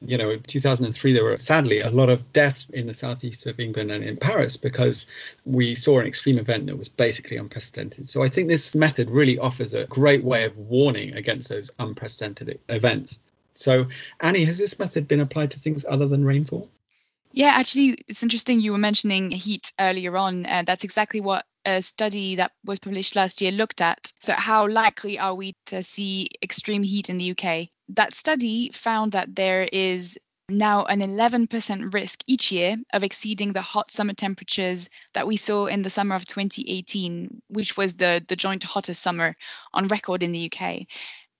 you 0.00 0.16
know, 0.16 0.36
2003, 0.36 1.12
there 1.12 1.24
were 1.24 1.36
sadly 1.36 1.80
a 1.80 1.90
lot 1.90 2.08
of 2.08 2.32
deaths 2.32 2.68
in 2.70 2.86
the 2.86 2.94
southeast 2.94 3.46
of 3.46 3.58
England 3.58 3.90
and 3.90 4.04
in 4.04 4.16
Paris 4.16 4.56
because 4.56 5.06
we 5.44 5.74
saw 5.74 5.98
an 5.98 6.06
extreme 6.06 6.38
event 6.38 6.66
that 6.66 6.76
was 6.76 6.88
basically 6.88 7.36
unprecedented. 7.36 8.08
So 8.08 8.22
I 8.22 8.28
think 8.28 8.48
this 8.48 8.74
method 8.74 9.10
really 9.10 9.38
offers 9.38 9.74
a 9.74 9.86
great 9.86 10.22
way 10.22 10.44
of 10.44 10.56
warning 10.56 11.14
against 11.14 11.48
those 11.48 11.70
unprecedented 11.80 12.60
events. 12.68 13.18
So, 13.58 13.86
Annie, 14.20 14.44
has 14.44 14.56
this 14.56 14.78
method 14.78 15.08
been 15.08 15.20
applied 15.20 15.50
to 15.50 15.58
things 15.58 15.84
other 15.88 16.06
than 16.06 16.24
rainfall? 16.24 16.70
Yeah, 17.32 17.52
actually, 17.54 17.98
it's 18.06 18.22
interesting 18.22 18.60
you 18.60 18.72
were 18.72 18.78
mentioning 18.78 19.30
heat 19.30 19.72
earlier 19.80 20.16
on. 20.16 20.46
and 20.46 20.66
that's 20.66 20.84
exactly 20.84 21.20
what 21.20 21.44
a 21.66 21.82
study 21.82 22.36
that 22.36 22.52
was 22.64 22.78
published 22.78 23.16
last 23.16 23.42
year 23.42 23.50
looked 23.52 23.80
at. 23.80 24.12
So, 24.20 24.32
how 24.32 24.68
likely 24.68 25.18
are 25.18 25.34
we 25.34 25.54
to 25.66 25.82
see 25.82 26.28
extreme 26.42 26.84
heat 26.84 27.10
in 27.10 27.18
the 27.18 27.32
UK? 27.32 27.68
That 27.88 28.14
study 28.14 28.70
found 28.72 29.12
that 29.12 29.34
there 29.34 29.68
is 29.72 30.18
now 30.48 30.84
an 30.84 31.00
11% 31.00 31.92
risk 31.92 32.22
each 32.26 32.50
year 32.50 32.76
of 32.94 33.04
exceeding 33.04 33.52
the 33.52 33.60
hot 33.60 33.90
summer 33.90 34.14
temperatures 34.14 34.88
that 35.12 35.26
we 35.26 35.36
saw 35.36 35.66
in 35.66 35.82
the 35.82 35.90
summer 35.90 36.14
of 36.14 36.26
2018, 36.26 37.42
which 37.48 37.76
was 37.76 37.96
the, 37.96 38.24
the 38.28 38.36
joint 38.36 38.62
hottest 38.62 39.02
summer 39.02 39.34
on 39.74 39.88
record 39.88 40.22
in 40.22 40.32
the 40.32 40.50
UK. 40.50 40.86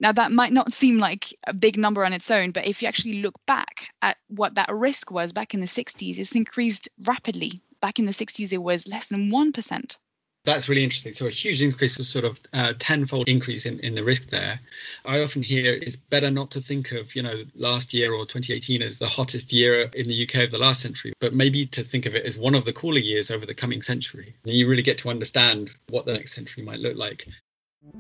Now, 0.00 0.12
that 0.12 0.30
might 0.30 0.52
not 0.52 0.72
seem 0.72 0.98
like 0.98 1.26
a 1.46 1.52
big 1.52 1.76
number 1.76 2.04
on 2.04 2.12
its 2.12 2.30
own, 2.30 2.52
but 2.52 2.66
if 2.66 2.80
you 2.80 2.88
actually 2.88 3.20
look 3.22 3.34
back 3.46 3.90
at 4.02 4.16
what 4.28 4.54
that 4.54 4.72
risk 4.72 5.10
was 5.10 5.32
back 5.32 5.54
in 5.54 5.60
the 5.60 5.66
60s, 5.66 6.18
it's 6.18 6.36
increased 6.36 6.88
rapidly. 7.06 7.60
Back 7.80 7.98
in 7.98 8.04
the 8.04 8.12
60s, 8.12 8.52
it 8.52 8.62
was 8.62 8.88
less 8.88 9.08
than 9.08 9.30
1%. 9.30 9.96
That's 10.44 10.68
really 10.68 10.84
interesting. 10.84 11.12
So 11.12 11.26
a 11.26 11.30
huge 11.30 11.60
increase, 11.60 11.98
a 11.98 12.04
sort 12.04 12.24
of 12.24 12.40
uh, 12.54 12.72
tenfold 12.78 13.28
increase 13.28 13.66
in, 13.66 13.80
in 13.80 13.94
the 13.94 14.04
risk 14.04 14.30
there. 14.30 14.60
I 15.04 15.22
often 15.22 15.42
hear 15.42 15.74
it's 15.74 15.96
better 15.96 16.30
not 16.30 16.50
to 16.52 16.60
think 16.60 16.92
of, 16.92 17.14
you 17.14 17.22
know, 17.22 17.42
last 17.54 17.92
year 17.92 18.14
or 18.14 18.24
2018 18.24 18.80
as 18.80 18.98
the 18.98 19.06
hottest 19.06 19.52
year 19.52 19.90
in 19.94 20.08
the 20.08 20.22
UK 20.22 20.44
of 20.44 20.50
the 20.50 20.58
last 20.58 20.80
century, 20.80 21.12
but 21.20 21.34
maybe 21.34 21.66
to 21.66 21.82
think 21.82 22.06
of 22.06 22.14
it 22.14 22.24
as 22.24 22.38
one 22.38 22.54
of 22.54 22.64
the 22.64 22.72
cooler 22.72 22.98
years 22.98 23.30
over 23.30 23.44
the 23.44 23.54
coming 23.54 23.82
century. 23.82 24.32
And 24.44 24.54
you 24.54 24.68
really 24.68 24.82
get 24.82 24.96
to 24.98 25.10
understand 25.10 25.72
what 25.90 26.06
the 26.06 26.14
next 26.14 26.32
century 26.34 26.64
might 26.64 26.80
look 26.80 26.96
like. 26.96 27.26
A 27.88 27.92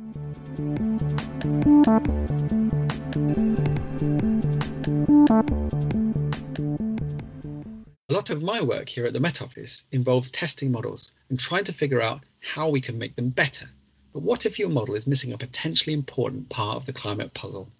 lot 8.10 8.28
of 8.28 8.42
my 8.42 8.60
work 8.60 8.90
here 8.90 9.06
at 9.06 9.14
the 9.14 9.20
Met 9.20 9.40
Office 9.40 9.84
involves 9.90 10.30
testing 10.30 10.70
models 10.70 11.12
and 11.30 11.40
trying 11.40 11.64
to 11.64 11.72
figure 11.72 12.02
out 12.02 12.24
how 12.42 12.68
we 12.68 12.82
can 12.82 12.98
make 12.98 13.16
them 13.16 13.30
better. 13.30 13.66
But 14.12 14.22
what 14.22 14.44
if 14.44 14.58
your 14.58 14.68
model 14.68 14.94
is 14.94 15.06
missing 15.06 15.32
a 15.32 15.38
potentially 15.38 15.94
important 15.94 16.50
part 16.50 16.76
of 16.76 16.84
the 16.84 16.92
climate 16.92 17.32
puzzle? 17.32 17.70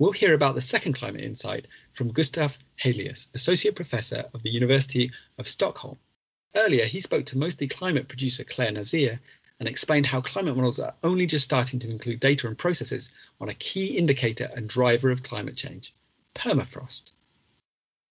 We'll 0.00 0.10
hear 0.10 0.34
about 0.34 0.56
the 0.56 0.60
second 0.60 0.94
climate 0.94 1.22
insight 1.22 1.66
from 1.92 2.10
Gustav 2.10 2.58
Hugelius, 2.82 3.32
Associate 3.36 3.74
Professor 3.74 4.24
of 4.34 4.42
the 4.42 4.50
University 4.50 5.12
of 5.38 5.46
Stockholm. 5.46 5.98
Earlier, 6.56 6.86
he 6.86 7.00
spoke 7.00 7.24
to 7.26 7.38
mostly 7.38 7.68
climate 7.68 8.08
producer 8.08 8.42
Claire 8.42 8.72
Nazir 8.72 9.20
and 9.60 9.68
explained 9.68 10.06
how 10.06 10.20
climate 10.20 10.56
models 10.56 10.78
are 10.78 10.94
only 11.02 11.26
just 11.26 11.44
starting 11.44 11.78
to 11.80 11.90
include 11.90 12.20
data 12.20 12.46
and 12.46 12.58
processes 12.58 13.12
on 13.40 13.48
a 13.48 13.54
key 13.54 13.96
indicator 13.96 14.48
and 14.54 14.68
driver 14.68 15.10
of 15.10 15.22
climate 15.22 15.56
change 15.56 15.92
permafrost. 16.34 17.12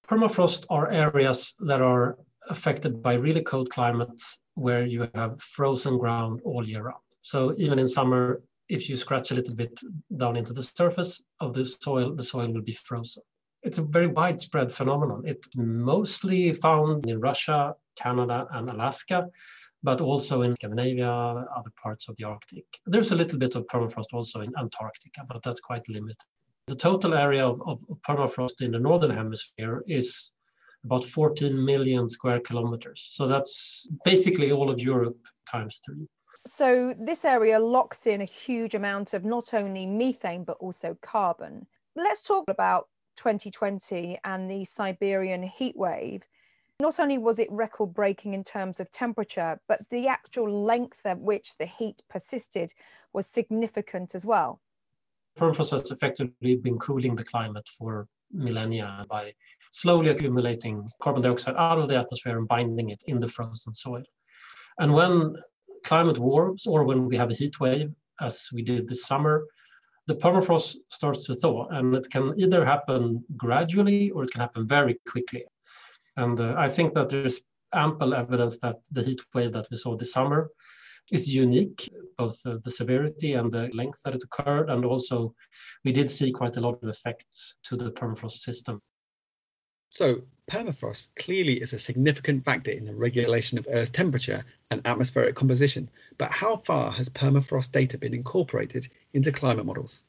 Permafrost 0.08 0.66
are 0.70 0.92
areas 0.92 1.56
that 1.60 1.82
are 1.82 2.18
affected 2.50 3.02
by 3.02 3.14
really 3.14 3.42
cold 3.42 3.70
climates 3.70 4.40
where 4.56 4.86
you 4.86 5.10
have 5.16 5.42
frozen 5.42 5.98
ground 5.98 6.42
all 6.44 6.68
year 6.68 6.84
round. 6.84 7.02
So 7.22 7.56
even 7.58 7.80
in 7.80 7.88
summer, 7.88 8.42
if 8.70 8.90
you 8.90 8.98
scratch 8.98 9.32
a 9.32 9.36
little 9.36 9.56
bit 9.56 9.80
down 10.16 10.36
into 10.36 10.54
the 10.54 10.64
surface 10.64 11.22
of 11.40 11.54
the 11.54 11.66
soil, 11.66 12.14
the 12.14 12.24
soil 12.24 12.52
will 12.52 12.62
be 12.62 12.74
frozen. 12.74 13.24
It's 13.64 13.80
a 13.80 13.84
very 13.84 14.08
widespread 14.08 14.72
phenomenon. 14.72 15.24
It's 15.26 15.50
mostly 15.56 16.54
found 16.54 17.08
in 17.08 17.20
Russia, 17.20 17.76
Canada, 17.96 18.48
and 18.52 18.70
Alaska, 18.70 19.28
but 19.86 20.02
also 20.02 20.42
in 20.42 20.56
Scandinavia, 20.56 21.08
other 21.08 21.72
parts 21.82 22.10
of 22.10 22.16
the 22.18 22.24
Arctic. 22.24 22.66
There's 22.88 23.12
a 23.12 23.16
little 23.16 23.38
bit 23.38 23.56
of 23.56 23.68
permafrost 23.68 24.12
also 24.14 24.42
in 24.42 24.52
Antarctica, 24.58 25.22
but 25.30 25.44
that's 25.44 25.60
quite 25.60 25.88
limited. 25.88 26.18
The 26.68 26.76
total 26.76 27.14
area 27.14 27.48
of, 27.48 27.62
of 27.68 27.80
permafrost 28.02 28.62
in 28.62 28.72
the 28.72 28.80
northern 28.80 29.12
hemisphere 29.12 29.84
is 29.88 30.32
about 30.84 31.06
14 31.06 31.64
million 31.64 32.10
square 32.10 32.40
kilometers. 32.40 33.10
So 33.12 33.28
that's 33.28 33.88
basically 34.04 34.52
all 34.52 34.72
of 34.72 34.82
Europe 34.82 35.20
times 35.48 35.80
three. 35.86 36.08
So 36.48 36.96
this 37.00 37.24
area 37.24 37.60
locks 37.60 38.08
in 38.08 38.22
a 38.22 38.26
huge 38.26 38.74
amount 38.74 39.14
of 39.14 39.24
not 39.24 39.54
only 39.54 39.86
methane, 39.86 40.44
but 40.44 40.58
also 40.60 40.98
carbon. 41.02 41.68
Let's 41.96 42.24
talk 42.24 42.46
about 42.48 42.88
2020 43.18 44.18
and 44.24 44.50
the 44.50 44.66
Siberian 44.66 45.44
heat 45.44 45.76
wave. 45.78 46.24
Not 46.82 47.00
only 47.00 47.18
was 47.18 47.40
it 47.40 47.52
record 47.52 47.94
breaking 47.94 48.34
in 48.34 48.44
terms 48.44 48.80
of 48.80 48.92
temperature, 48.92 49.60
but 49.68 49.80
the 49.90 50.08
actual 50.08 50.64
length 50.66 51.06
at 51.06 51.20
which 51.20 51.56
the 51.58 51.66
heat 51.66 52.02
persisted 52.10 52.74
was 53.14 53.26
significant 53.26 54.14
as 54.14 54.26
well. 54.26 54.60
Permafrost 55.40 55.72
has 55.72 55.92
effectively 55.92 56.56
been 56.56 56.78
cooling 56.78 57.16
the 57.16 57.24
climate 57.24 57.68
for 57.78 58.08
millennia 58.32 59.06
by 59.10 59.34
slowly 59.72 60.10
accumulating 60.10 60.90
carbon 61.02 61.22
dioxide 61.22 61.56
out 61.58 61.78
of 61.78 61.88
the 61.88 61.98
atmosphere 61.98 62.38
and 62.38 62.48
binding 62.48 62.90
it 62.90 63.02
in 63.08 63.20
the 63.20 63.28
frozen 63.28 63.74
soil. 63.74 64.04
And 64.80 64.94
when 64.94 65.36
climate 65.86 66.18
warms 66.18 66.66
or 66.66 66.84
when 66.84 67.06
we 67.06 67.16
have 67.16 67.32
a 67.32 67.34
heat 67.34 67.60
wave, 67.60 67.94
as 68.20 68.50
we 68.54 68.62
did 68.62 68.88
this 68.88 69.06
summer, 69.06 69.46
the 70.08 70.16
permafrost 70.16 70.76
starts 70.90 71.24
to 71.24 71.34
thaw 71.34 71.68
and 71.70 71.96
it 71.96 72.10
can 72.10 72.34
either 72.38 72.66
happen 72.66 73.24
gradually 73.38 74.10
or 74.12 74.24
it 74.24 74.32
can 74.32 74.42
happen 74.42 74.68
very 74.68 75.00
quickly. 75.08 75.46
And 76.18 76.40
uh, 76.40 76.56
I 76.58 76.70
think 76.70 76.94
that 76.94 77.10
there's 77.10 77.42
ample 77.74 78.14
evidence 78.14 78.58
that 78.60 78.78
the 78.92 79.04
heat 79.04 79.22
wave 79.34 79.54
that 79.54 79.68
we 79.70 79.78
saw 79.78 79.96
this 79.96 80.14
summer 80.14 80.50
is 81.12 81.34
unique, 81.34 81.92
both 82.18 82.40
uh, 82.46 82.58
the 82.64 82.72
severity 82.72 83.34
and 83.34 83.52
the 83.52 83.70
length 83.74 84.02
that 84.04 84.16
it 84.16 84.24
occurred. 84.24 84.70
And 84.70 84.86
also, 84.86 85.34
we 85.84 85.92
did 85.92 86.10
see 86.10 86.32
quite 86.32 86.58
a 86.58 86.62
lot 86.62 86.82
of 86.82 86.90
effects 86.90 87.58
to 87.64 87.76
the 87.76 87.92
permafrost 87.92 88.40
system. 88.40 88.82
So, 89.90 90.22
permafrost 90.52 91.08
clearly 91.18 91.62
is 91.62 91.74
a 91.74 91.80
significant 91.80 92.44
factor 92.44 92.72
in 92.72 92.86
the 92.86 92.96
regulation 92.96 93.58
of 93.58 93.68
Earth's 93.72 93.92
temperature 93.92 94.44
and 94.72 94.82
atmospheric 94.86 95.36
composition. 95.36 95.90
But 96.18 96.32
how 96.32 96.58
far 96.58 96.92
has 96.92 97.10
permafrost 97.10 97.72
data 97.72 97.98
been 97.98 98.14
incorporated 98.14 98.88
into 99.14 99.32
climate 99.32 99.66
models? 99.66 100.04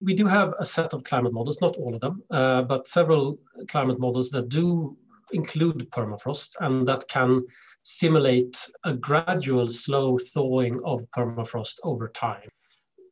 We 0.00 0.14
do 0.14 0.26
have 0.26 0.54
a 0.58 0.64
set 0.64 0.94
of 0.94 1.04
climate 1.04 1.32
models, 1.32 1.60
not 1.60 1.76
all 1.76 1.94
of 1.94 2.00
them, 2.00 2.22
uh, 2.30 2.62
but 2.62 2.88
several 2.88 3.38
climate 3.68 4.00
models 4.00 4.30
that 4.30 4.48
do 4.48 4.96
include 5.32 5.90
permafrost 5.90 6.50
and 6.60 6.86
that 6.88 7.06
can 7.08 7.44
simulate 7.82 8.58
a 8.84 8.94
gradual 8.94 9.66
slow 9.68 10.18
thawing 10.18 10.80
of 10.84 11.04
permafrost 11.16 11.76
over 11.82 12.08
time. 12.08 12.48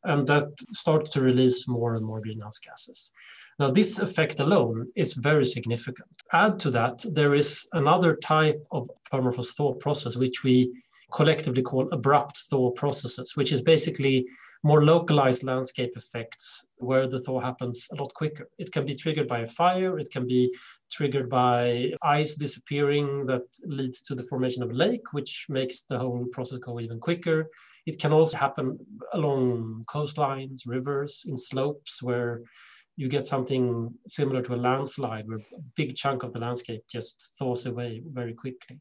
And 0.05 0.27
that 0.29 0.49
starts 0.73 1.11
to 1.11 1.21
release 1.21 1.69
more 1.69 1.95
and 1.95 2.05
more 2.05 2.21
greenhouse 2.21 2.59
gases. 2.59 3.11
Now, 3.59 3.71
this 3.71 3.99
effect 3.99 4.41
alone 4.41 4.89
is 4.97 5.13
very 5.13 5.45
significant. 5.45 6.09
Add 6.33 6.59
to 6.61 6.71
that, 6.71 7.05
there 7.11 7.35
is 7.35 7.67
another 7.75 8.17
type 8.17 8.65
of 8.71 8.89
permafrost 9.13 9.55
thaw 9.57 9.75
process, 9.75 10.17
which 10.17 10.43
we 10.43 10.73
collectively 11.13 11.63
call 11.63 11.89
abrupt 11.93 12.39
thaw 12.49 12.71
processes, 12.71 13.37
which 13.37 13.53
is 13.53 13.61
basically 13.61 14.27
more 14.63 14.85
localized 14.85 15.43
landscape 15.43 15.93
effects 15.97 16.69
where 16.77 17.07
the 17.07 17.19
thaw 17.19 17.41
happens 17.41 17.87
a 17.93 17.97
lot 17.97 18.13
quicker. 18.15 18.49
It 18.59 18.73
can 18.73 18.87
be 18.87 18.95
triggered 18.95 19.29
by 19.29 19.41
a 19.41 19.47
fire, 19.47 19.99
it 19.99 20.11
can 20.11 20.27
be 20.27 20.55
triggered 20.91 21.29
by 21.29 21.93
ice 22.03 22.35
disappearing 22.35 23.27
that 23.27 23.43
leads 23.65 24.03
to 24.03 24.15
the 24.15 24.23
formation 24.25 24.63
of 24.63 24.71
a 24.71 24.75
lake, 24.75 25.13
which 25.13 25.47
makes 25.49 25.83
the 25.83 25.99
whole 25.99 26.27
process 26.33 26.59
go 26.59 26.81
even 26.81 26.99
quicker. 27.01 27.49
It 27.87 27.99
can 27.99 28.13
also 28.13 28.37
happen 28.37 28.79
along 29.15 29.85
coastlines, 29.87 30.63
rivers, 30.67 31.25
in 31.27 31.37
slopes 31.37 32.03
where 32.03 32.43
you 32.97 33.09
get 33.09 33.27
something 33.27 33.93
similar 34.07 34.43
to 34.43 34.55
a 34.55 34.57
landslide 34.57 35.27
where 35.27 35.39
a 35.39 35.63
big 35.75 35.97
chunk 35.97 36.23
of 36.23 36.33
the 36.33 36.39
landscape 36.39 36.83
just 36.91 37.35
thaws 37.39 37.67
away 37.67 38.03
very 38.07 38.35
quickly. 38.35 38.79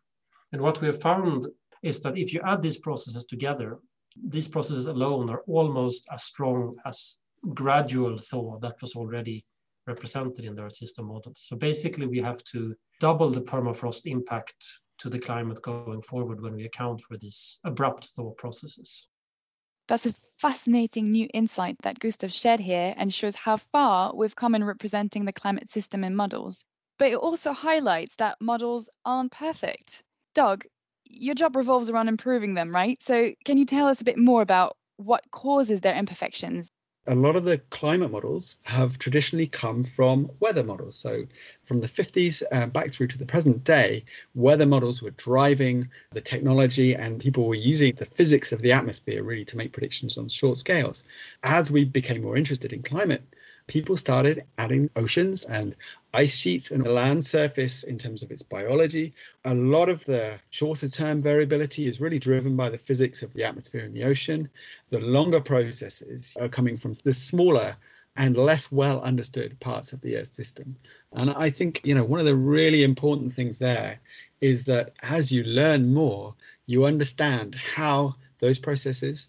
And 0.52 0.62
what 0.62 0.82
we 0.82 0.88
have 0.88 1.02
found 1.02 1.48
is 1.84 2.02
that 2.02 2.18
if 2.18 2.34
you 2.34 2.42
add 2.44 2.62
these 2.62 2.78
processes 2.78 3.26
together, 3.26 3.80
these 4.22 4.48
processes 4.48 4.88
alone 4.88 5.30
are 5.30 5.44
almost 5.48 6.08
as 6.12 6.24
strong 6.24 6.76
as 6.86 7.20
gradual 7.54 8.18
thaw 8.18 8.60
that 8.60 8.82
was 8.82 8.96
already 8.96 9.46
represented 9.90 10.46
in 10.46 10.56
the 10.56 10.64
Earth 10.64 10.78
system 10.78 11.06
models. 11.08 11.44
So 11.48 11.56
basically, 11.56 12.08
we 12.08 12.20
have 12.20 12.44
to 12.54 12.76
double 13.00 13.30
the 13.30 13.42
permafrost 13.42 14.06
impact 14.06 14.64
to 15.00 15.10
the 15.10 15.20
climate 15.20 15.62
going 15.62 16.02
forward 16.02 16.42
when 16.42 16.56
we 16.56 16.66
account 16.66 17.02
for 17.02 17.18
these 17.18 17.60
abrupt 17.64 18.06
thaw 18.06 18.32
processes. 18.32 19.08
That's 19.88 20.06
a 20.06 20.14
fascinating 20.38 21.12
new 21.12 21.28
insight 21.34 21.76
that 21.82 22.00
Gustav 22.00 22.32
shared 22.32 22.60
here 22.60 22.94
and 22.98 23.14
shows 23.14 23.36
how 23.36 23.58
far 23.58 24.16
we've 24.16 24.36
come 24.36 24.56
in 24.56 24.64
representing 24.64 25.26
the 25.26 25.34
climate 25.34 25.68
system 25.68 26.04
in 26.04 26.16
models. 26.16 26.64
But 27.00 27.12
it 27.12 27.16
also 27.16 27.54
highlights 27.54 28.16
that 28.18 28.38
models 28.40 28.90
aren't 29.06 29.32
perfect. 29.32 30.04
Doug, 30.36 30.66
your 31.06 31.34
job 31.34 31.56
revolves 31.56 31.90
around 31.90 32.08
improving 32.08 32.54
them, 32.54 32.76
right? 32.76 33.02
So 33.02 33.32
can 33.46 33.58
you 33.58 33.66
tell 33.66 33.88
us 33.88 34.02
a 34.02 34.04
bit 34.04 34.20
more 34.20 34.44
about 34.44 34.78
what 34.98 35.24
causes 35.32 35.82
their 35.82 35.96
imperfections? 35.96 36.70
A 37.10 37.16
lot 37.16 37.36
of 37.36 37.44
the 37.44 37.58
climate 37.72 38.12
models 38.12 38.58
have 38.66 39.00
traditionally 39.00 39.48
come 39.48 39.84
from 39.84 40.30
weather 40.40 40.64
models. 40.64 40.96
So, 40.96 41.26
from 41.64 41.82
the 41.82 41.88
50s 41.88 42.44
uh, 42.52 42.68
back 42.68 42.92
through 42.92 43.08
to 43.08 43.18
the 43.18 43.26
present 43.26 43.64
day, 43.64 44.06
weather 44.36 44.68
models 44.68 45.02
were 45.02 45.10
driving 45.18 45.90
the 46.12 46.22
technology 46.22 46.94
and 46.94 47.20
people 47.20 47.48
were 47.48 47.56
using 47.56 47.96
the 47.96 48.06
physics 48.06 48.52
of 48.52 48.62
the 48.62 48.72
atmosphere 48.72 49.24
really 49.24 49.44
to 49.46 49.58
make 49.58 49.74
predictions 49.74 50.20
on 50.20 50.30
short 50.30 50.60
scales. 50.60 51.04
As 51.42 51.72
we 51.72 51.84
became 51.84 52.22
more 52.22 52.38
interested 52.38 52.74
in 52.74 52.84
climate, 52.84 53.24
people 53.70 53.96
started 53.96 54.44
adding 54.58 54.90
oceans 54.96 55.46
and 55.46 55.76
ice 56.16 56.36
sheets 56.36 56.72
and 56.72 56.84
the 56.84 56.92
land 56.92 57.24
surface 57.24 57.84
in 57.84 58.00
terms 58.00 58.24
of 58.24 58.32
its 58.32 58.42
biology. 58.42 59.14
A 59.46 59.54
lot 59.54 59.90
of 59.90 60.04
the 60.06 60.40
shorter 60.50 60.90
term 60.90 61.22
variability 61.22 61.88
is 61.88 62.02
really 62.02 62.18
driven 62.18 62.58
by 62.58 62.70
the 62.70 62.80
physics 62.80 63.22
of 63.22 63.32
the 63.34 63.44
atmosphere 63.44 63.86
and 63.86 63.96
the 63.96 64.04
ocean. 64.04 64.50
The 64.90 65.00
longer 65.00 65.40
processes 65.40 66.36
are 66.42 66.50
coming 66.50 66.78
from 66.78 66.96
the 67.04 67.14
smaller 67.14 67.78
and 68.16 68.36
less 68.36 68.72
well 68.72 69.02
understood 69.02 69.58
parts 69.60 69.94
of 69.94 70.02
the 70.02 70.18
Earth 70.18 70.34
system. 70.34 70.76
And 71.14 71.30
I 71.30 71.52
think, 71.52 71.80
you 71.84 71.94
know, 71.94 72.04
one 72.04 72.20
of 72.20 72.26
the 72.26 72.36
really 72.36 72.84
important 72.84 73.32
things 73.32 73.60
there 73.60 74.00
is 74.42 74.66
that 74.66 74.94
as 75.04 75.32
you 75.32 75.44
learn 75.44 75.94
more, 75.94 76.34
you 76.66 76.86
understand 76.86 77.54
how 77.54 78.16
those 78.40 78.58
processes 78.58 79.28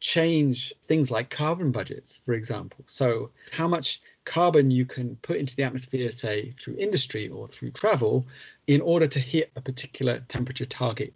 change 0.00 0.72
things 0.82 1.10
like 1.10 1.30
carbon 1.30 1.72
budgets, 1.72 2.16
for 2.16 2.34
example. 2.34 2.84
So, 2.86 3.30
how 3.52 3.68
much 3.68 4.00
carbon 4.24 4.70
you 4.70 4.84
can 4.84 5.16
put 5.16 5.36
into 5.36 5.54
the 5.56 5.62
atmosphere, 5.62 6.10
say 6.10 6.52
through 6.58 6.76
industry 6.76 7.28
or 7.28 7.46
through 7.46 7.70
travel, 7.70 8.26
in 8.66 8.80
order 8.80 9.06
to 9.06 9.18
hit 9.18 9.50
a 9.56 9.60
particular 9.60 10.20
temperature 10.28 10.66
target. 10.66 11.12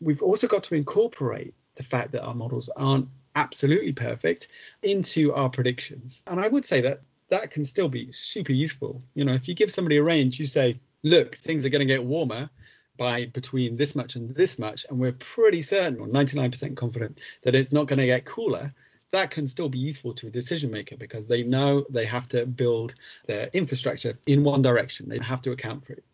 We've 0.00 0.22
also 0.22 0.46
got 0.46 0.62
to 0.64 0.74
incorporate 0.74 1.54
the 1.74 1.82
fact 1.82 2.12
that 2.12 2.24
our 2.24 2.34
models 2.34 2.68
aren't 2.76 3.08
absolutely 3.34 3.92
perfect 3.92 4.48
into 4.82 5.32
our 5.34 5.50
predictions. 5.50 6.22
And 6.26 6.40
I 6.40 6.48
would 6.48 6.64
say 6.64 6.80
that 6.80 7.02
that 7.28 7.50
can 7.50 7.64
still 7.64 7.88
be 7.88 8.10
super 8.12 8.52
useful. 8.52 9.02
You 9.14 9.24
know, 9.24 9.34
if 9.34 9.48
you 9.48 9.54
give 9.54 9.70
somebody 9.70 9.98
a 9.98 10.02
range, 10.02 10.38
you 10.38 10.46
say, 10.46 10.78
look, 11.02 11.36
things 11.36 11.64
are 11.64 11.68
going 11.68 11.80
to 11.80 11.86
get 11.86 12.04
warmer 12.04 12.48
by 12.96 13.26
between 13.26 13.76
this 13.76 13.94
much 13.94 14.16
and 14.16 14.30
this 14.30 14.58
much, 14.58 14.86
and 14.88 14.98
we're 14.98 15.12
pretty 15.12 15.62
certain 15.62 15.98
or 15.98 16.06
99% 16.06 16.76
confident 16.76 17.18
that 17.42 17.54
it's 17.54 17.72
not 17.72 17.86
going 17.86 17.98
to 17.98 18.06
get 18.06 18.24
cooler, 18.24 18.72
that 19.12 19.30
can 19.30 19.46
still 19.46 19.68
be 19.68 19.78
useful 19.78 20.12
to 20.14 20.26
a 20.26 20.30
decision 20.30 20.70
maker 20.70 20.96
because 20.96 21.26
they 21.26 21.42
know 21.42 21.84
they 21.90 22.04
have 22.04 22.28
to 22.28 22.46
build 22.46 22.94
their 23.26 23.48
infrastructure 23.52 24.18
in 24.26 24.42
one 24.42 24.62
direction. 24.62 25.08
They 25.08 25.18
have 25.18 25.42
to 25.42 25.52
account 25.52 25.84
for 25.84 25.94
it. 25.94 26.04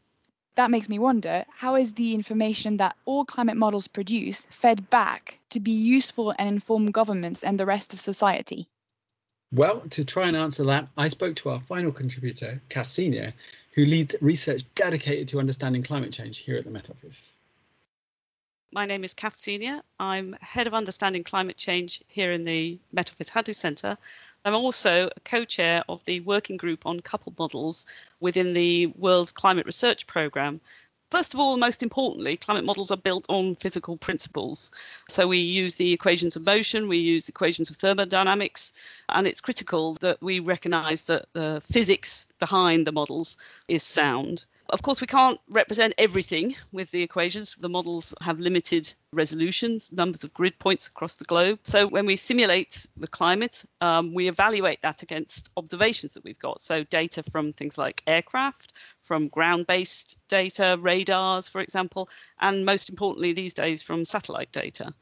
That 0.54 0.70
makes 0.70 0.88
me 0.88 0.98
wonder 0.98 1.46
how 1.56 1.76
is 1.76 1.94
the 1.94 2.14
information 2.14 2.76
that 2.76 2.94
all 3.06 3.24
climate 3.24 3.56
models 3.56 3.88
produce 3.88 4.46
fed 4.50 4.90
back 4.90 5.38
to 5.50 5.60
be 5.60 5.70
useful 5.70 6.34
and 6.38 6.48
inform 6.48 6.90
governments 6.90 7.42
and 7.42 7.58
the 7.58 7.64
rest 7.64 7.94
of 7.94 8.00
society? 8.00 8.68
Well, 9.50 9.80
to 9.80 10.04
try 10.04 10.28
and 10.28 10.36
answer 10.36 10.64
that, 10.64 10.88
I 10.96 11.08
spoke 11.08 11.36
to 11.36 11.50
our 11.50 11.60
final 11.60 11.92
contributor, 11.92 12.60
Kath 12.68 12.90
Senior, 12.90 13.34
who 13.72 13.84
leads 13.84 14.14
research 14.20 14.62
dedicated 14.74 15.28
to 15.28 15.38
understanding 15.38 15.82
climate 15.82 16.12
change 16.12 16.38
here 16.38 16.56
at 16.56 16.64
the 16.64 16.70
Met 16.70 16.90
Office. 16.90 17.34
My 18.74 18.86
name 18.86 19.04
is 19.04 19.12
Kath 19.12 19.36
Senior. 19.36 19.80
I'm 20.00 20.34
Head 20.40 20.66
of 20.66 20.74
Understanding 20.74 21.24
Climate 21.24 21.56
Change 21.58 22.02
here 22.08 22.32
in 22.32 22.44
the 22.44 22.78
Met 22.92 23.10
Office 23.10 23.28
Hadley 23.28 23.52
Centre. 23.52 23.98
I'm 24.44 24.54
also 24.54 25.10
a 25.14 25.20
co-chair 25.20 25.84
of 25.88 26.04
the 26.04 26.20
working 26.20 26.56
group 26.56 26.86
on 26.86 27.00
coupled 27.00 27.38
models 27.38 27.86
within 28.20 28.54
the 28.54 28.86
World 28.86 29.34
Climate 29.34 29.66
Research 29.66 30.06
Programme, 30.06 30.60
First 31.12 31.34
of 31.34 31.40
all, 31.40 31.58
most 31.58 31.82
importantly, 31.82 32.38
climate 32.38 32.64
models 32.64 32.90
are 32.90 32.96
built 32.96 33.26
on 33.28 33.56
physical 33.56 33.98
principles. 33.98 34.70
So 35.10 35.26
we 35.26 35.36
use 35.36 35.74
the 35.74 35.92
equations 35.92 36.36
of 36.36 36.46
motion, 36.46 36.88
we 36.88 36.96
use 36.96 37.28
equations 37.28 37.68
of 37.68 37.76
thermodynamics, 37.76 38.72
and 39.10 39.26
it's 39.26 39.42
critical 39.42 39.92
that 39.96 40.22
we 40.22 40.40
recognize 40.40 41.02
that 41.02 41.26
the 41.34 41.60
physics 41.70 42.26
behind 42.38 42.86
the 42.86 42.92
models 42.92 43.36
is 43.68 43.82
sound. 43.82 44.46
Of 44.70 44.82
course, 44.82 45.00
we 45.00 45.06
can't 45.06 45.38
represent 45.48 45.92
everything 45.98 46.56
with 46.72 46.90
the 46.92 47.02
equations. 47.02 47.56
The 47.60 47.68
models 47.68 48.14
have 48.22 48.40
limited 48.40 48.92
resolutions, 49.12 49.90
numbers 49.92 50.24
of 50.24 50.32
grid 50.32 50.58
points 50.58 50.86
across 50.86 51.16
the 51.16 51.24
globe. 51.24 51.58
So 51.62 51.86
when 51.86 52.06
we 52.06 52.16
simulate 52.16 52.86
the 52.96 53.06
climate, 53.06 53.64
um, 53.80 54.14
we 54.14 54.28
evaluate 54.28 54.80
that 54.82 55.02
against 55.02 55.50
observations 55.56 56.14
that 56.14 56.24
we've 56.24 56.38
got. 56.38 56.60
So 56.60 56.84
data 56.84 57.22
from 57.22 57.52
things 57.52 57.76
like 57.76 58.02
aircraft, 58.06 58.72
from 59.04 59.28
ground 59.28 59.66
based 59.66 60.18
data, 60.28 60.78
radars, 60.80 61.48
for 61.48 61.60
example, 61.60 62.08
and 62.40 62.64
most 62.64 62.88
importantly 62.88 63.32
these 63.32 63.52
days 63.52 63.82
from 63.82 64.04
satellite 64.04 64.52
data 64.52 64.94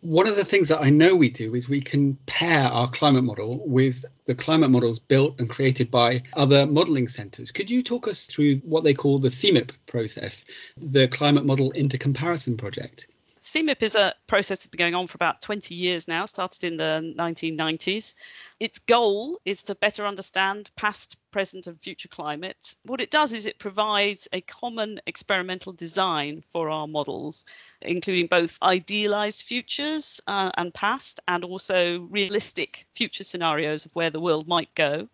one 0.00 0.26
of 0.26 0.36
the 0.36 0.44
things 0.44 0.68
that 0.68 0.80
I 0.80 0.88
know 0.88 1.14
we 1.14 1.28
do 1.28 1.54
is 1.54 1.68
we 1.68 1.80
can 1.80 2.16
pair 2.26 2.68
our 2.68 2.90
climate 2.90 3.24
model 3.24 3.62
with 3.66 4.04
the 4.24 4.34
climate 4.34 4.70
models 4.70 4.98
built 4.98 5.38
and 5.38 5.48
created 5.48 5.90
by 5.90 6.22
other 6.34 6.66
modeling 6.66 7.06
centers. 7.06 7.52
Could 7.52 7.70
you 7.70 7.82
talk 7.82 8.08
us 8.08 8.24
through 8.24 8.56
what 8.58 8.84
they 8.84 8.94
call 8.94 9.18
the 9.18 9.28
CMIP 9.28 9.72
process, 9.86 10.44
the 10.76 11.08
Climate 11.08 11.44
Model 11.44 11.72
Intercomparison 11.72 12.56
Project? 12.56 13.08
CMIP 13.40 13.82
is 13.82 13.94
a 13.94 14.12
process 14.26 14.58
that's 14.58 14.66
been 14.66 14.78
going 14.78 14.94
on 14.94 15.06
for 15.06 15.16
about 15.16 15.40
20 15.40 15.74
years 15.74 16.06
now, 16.06 16.26
started 16.26 16.62
in 16.62 16.76
the 16.76 17.14
1990s. 17.16 18.14
Its 18.60 18.78
goal 18.78 19.38
is 19.46 19.62
to 19.62 19.74
better 19.76 20.06
understand 20.06 20.70
past, 20.76 21.16
present, 21.30 21.66
and 21.66 21.80
future 21.80 22.08
climates. 22.08 22.76
What 22.84 23.00
it 23.00 23.10
does 23.10 23.32
is 23.32 23.46
it 23.46 23.58
provides 23.58 24.28
a 24.34 24.42
common 24.42 25.00
experimental 25.06 25.72
design 25.72 26.44
for 26.52 26.68
our 26.68 26.86
models, 26.86 27.46
including 27.80 28.26
both 28.26 28.58
idealized 28.62 29.42
futures 29.42 30.20
uh, 30.26 30.50
and 30.58 30.74
past, 30.74 31.18
and 31.26 31.42
also 31.42 32.00
realistic 32.10 32.86
future 32.94 33.24
scenarios 33.24 33.86
of 33.86 33.94
where 33.94 34.10
the 34.10 34.20
world 34.20 34.48
might 34.48 34.74
go 34.74 35.08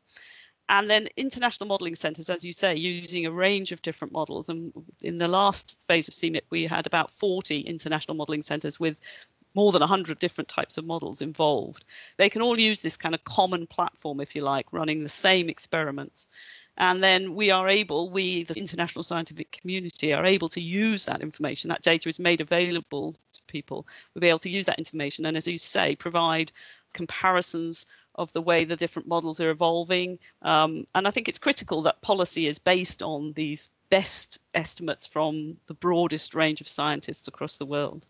and 0.69 0.91
then 0.91 1.09
international 1.17 1.69
modeling 1.69 1.95
centers, 1.95 2.29
as 2.29 2.45
you 2.45 2.53
say, 2.53 2.75
using 2.75 3.27
a 3.27 3.31
range 3.31 3.73
of 3.73 3.83
different 3.83 4.13
models. 4.13 4.49
And 4.49 4.73
in 5.03 5.19
the 5.19 5.29
last 5.29 5.77
phase 5.87 6.09
of 6.09 6.15
CMIP, 6.15 6.43
we 6.51 6.67
had 6.67 6.87
about 6.87 7.11
40 7.11 7.61
international 7.61 8.17
modeling 8.17 8.43
centers 8.43 8.81
with 8.81 9.01
more 9.55 9.73
than 9.73 9.81
100 9.81 10.19
different 10.19 10.49
types 10.49 10.77
of 10.77 10.85
models 10.85 11.23
involved. 11.23 11.85
They 12.19 12.29
can 12.29 12.43
all 12.43 12.59
use 12.59 12.83
this 12.83 12.97
kind 12.97 13.15
of 13.15 13.25
common 13.25 13.67
platform, 13.67 14.21
if 14.21 14.37
you 14.37 14.43
like, 14.43 14.73
running 14.73 15.03
the 15.03 15.09
same 15.09 15.49
experiments. 15.49 16.29
And 16.79 17.03
then 17.03 17.35
we 17.35 17.51
are 17.51 17.69
able, 17.69 18.11
we, 18.11 18.43
the 18.43 18.59
international 18.59 19.03
scientific 19.03 19.51
community, 19.53 20.13
are 20.13 20.27
able 20.27 20.49
to 20.51 20.61
use 20.61 21.07
that 21.07 21.23
information. 21.23 21.69
That 21.69 21.83
data 21.83 22.09
is 22.09 22.19
made 22.19 22.43
available 22.43 23.15
to 23.33 23.41
people. 23.47 23.87
We'll 24.15 24.21
be 24.21 24.29
able 24.29 24.41
to 24.41 24.51
use 24.51 24.67
that 24.67 24.79
information 24.79 25.25
and, 25.25 25.37
as 25.39 25.49
you 25.49 25.57
say, 25.57 25.97
provide 25.97 26.53
comparisons 26.93 27.87
of 28.17 28.33
the 28.33 28.43
way 28.43 28.65
the 28.65 28.77
different 28.77 29.09
models 29.09 29.41
are 29.41 29.51
evolving. 29.51 30.19
Um, 30.43 30.87
and 30.95 31.07
I 31.07 31.11
think 31.11 31.29
it's 31.29 31.39
critical 31.39 31.83
that 31.83 32.03
policy 32.03 32.47
is 32.47 32.59
based 32.59 33.03
on 33.03 33.33
these 33.33 33.69
best 33.91 34.39
estimates 34.55 35.07
from 35.07 35.59
the 35.67 35.75
broadest 35.75 36.35
range 36.35 36.61
of 36.61 36.69
scientists 36.69 37.29
across 37.29 37.57
the 37.57 37.67
world. 37.67 38.05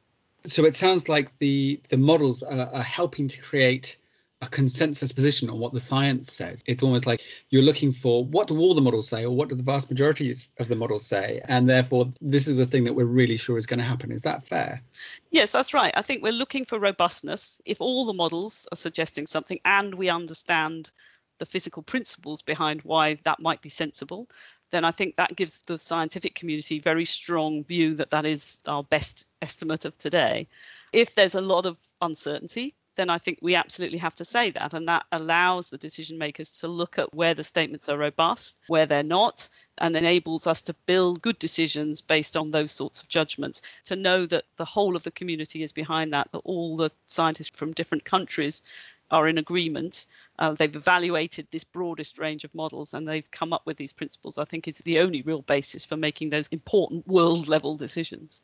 So 0.46 0.64
it 0.64 0.76
sounds 0.76 1.08
like 1.08 1.36
the 1.38 1.80
the 1.88 1.96
models 1.96 2.42
are, 2.42 2.68
are 2.72 2.82
helping 2.82 3.28
to 3.28 3.40
create 3.40 3.96
a 4.42 4.48
consensus 4.48 5.12
position 5.12 5.48
on 5.48 5.58
what 5.58 5.72
the 5.72 5.80
science 5.80 6.32
says. 6.32 6.62
It's 6.66 6.82
almost 6.82 7.06
like 7.06 7.22
you're 7.48 7.62
looking 7.62 7.90
for 7.90 8.24
what 8.24 8.48
do 8.48 8.58
all 8.58 8.74
the 8.74 8.82
models 8.82 9.08
say 9.08 9.24
or 9.24 9.34
what 9.34 9.48
do 9.48 9.54
the 9.54 9.62
vast 9.62 9.90
majority 9.90 10.30
of 10.58 10.68
the 10.68 10.76
models 10.76 11.06
say? 11.06 11.40
And 11.46 11.68
therefore, 11.68 12.10
this 12.20 12.46
is 12.46 12.58
the 12.58 12.66
thing 12.66 12.84
that 12.84 12.92
we're 12.92 13.06
really 13.06 13.38
sure 13.38 13.56
is 13.56 13.66
going 13.66 13.78
to 13.78 13.84
happen. 13.84 14.12
Is 14.12 14.22
that 14.22 14.44
fair? 14.44 14.82
Yes, 15.30 15.50
that's 15.50 15.72
right. 15.72 15.92
I 15.96 16.02
think 16.02 16.22
we're 16.22 16.32
looking 16.32 16.66
for 16.66 16.78
robustness. 16.78 17.58
If 17.64 17.80
all 17.80 18.04
the 18.04 18.12
models 18.12 18.68
are 18.72 18.76
suggesting 18.76 19.26
something 19.26 19.58
and 19.64 19.94
we 19.94 20.10
understand 20.10 20.90
the 21.38 21.46
physical 21.46 21.82
principles 21.82 22.42
behind 22.42 22.82
why 22.82 23.18
that 23.24 23.40
might 23.40 23.62
be 23.62 23.68
sensible, 23.70 24.28
then 24.70 24.84
I 24.84 24.90
think 24.90 25.16
that 25.16 25.36
gives 25.36 25.60
the 25.60 25.78
scientific 25.78 26.34
community 26.34 26.78
very 26.78 27.04
strong 27.04 27.64
view 27.64 27.94
that 27.94 28.10
that 28.10 28.26
is 28.26 28.60
our 28.66 28.82
best 28.82 29.26
estimate 29.40 29.84
of 29.84 29.96
today. 29.96 30.46
If 30.92 31.14
there's 31.14 31.34
a 31.34 31.40
lot 31.40 31.66
of 31.66 31.78
uncertainty, 32.02 32.74
then 32.96 33.10
I 33.10 33.18
think 33.18 33.38
we 33.40 33.54
absolutely 33.54 33.98
have 33.98 34.14
to 34.16 34.24
say 34.24 34.50
that. 34.50 34.74
And 34.74 34.88
that 34.88 35.06
allows 35.12 35.70
the 35.70 35.78
decision 35.78 36.18
makers 36.18 36.58
to 36.58 36.68
look 36.68 36.98
at 36.98 37.14
where 37.14 37.34
the 37.34 37.44
statements 37.44 37.88
are 37.88 37.98
robust, 37.98 38.58
where 38.66 38.86
they're 38.86 39.02
not, 39.02 39.48
and 39.78 39.96
enables 39.96 40.46
us 40.46 40.62
to 40.62 40.74
build 40.86 41.22
good 41.22 41.38
decisions 41.38 42.00
based 42.00 42.36
on 42.36 42.50
those 42.50 42.72
sorts 42.72 43.00
of 43.00 43.08
judgments. 43.08 43.62
To 43.84 43.96
know 43.96 44.26
that 44.26 44.44
the 44.56 44.64
whole 44.64 44.96
of 44.96 45.04
the 45.04 45.10
community 45.10 45.62
is 45.62 45.72
behind 45.72 46.12
that, 46.12 46.32
that 46.32 46.38
all 46.38 46.76
the 46.76 46.90
scientists 47.06 47.56
from 47.56 47.72
different 47.72 48.04
countries 48.04 48.62
are 49.10 49.28
in 49.28 49.38
agreement. 49.38 50.06
Uh, 50.38 50.52
they've 50.52 50.74
evaluated 50.74 51.46
this 51.50 51.64
broadest 51.64 52.18
range 52.18 52.44
of 52.44 52.54
models 52.54 52.92
and 52.92 53.06
they've 53.06 53.30
come 53.30 53.52
up 53.52 53.62
with 53.64 53.76
these 53.76 53.92
principles, 53.92 54.38
I 54.38 54.44
think, 54.44 54.66
is 54.66 54.78
the 54.78 54.98
only 54.98 55.22
real 55.22 55.42
basis 55.42 55.84
for 55.84 55.96
making 55.96 56.30
those 56.30 56.48
important 56.48 57.06
world 57.06 57.48
level 57.48 57.76
decisions. 57.76 58.42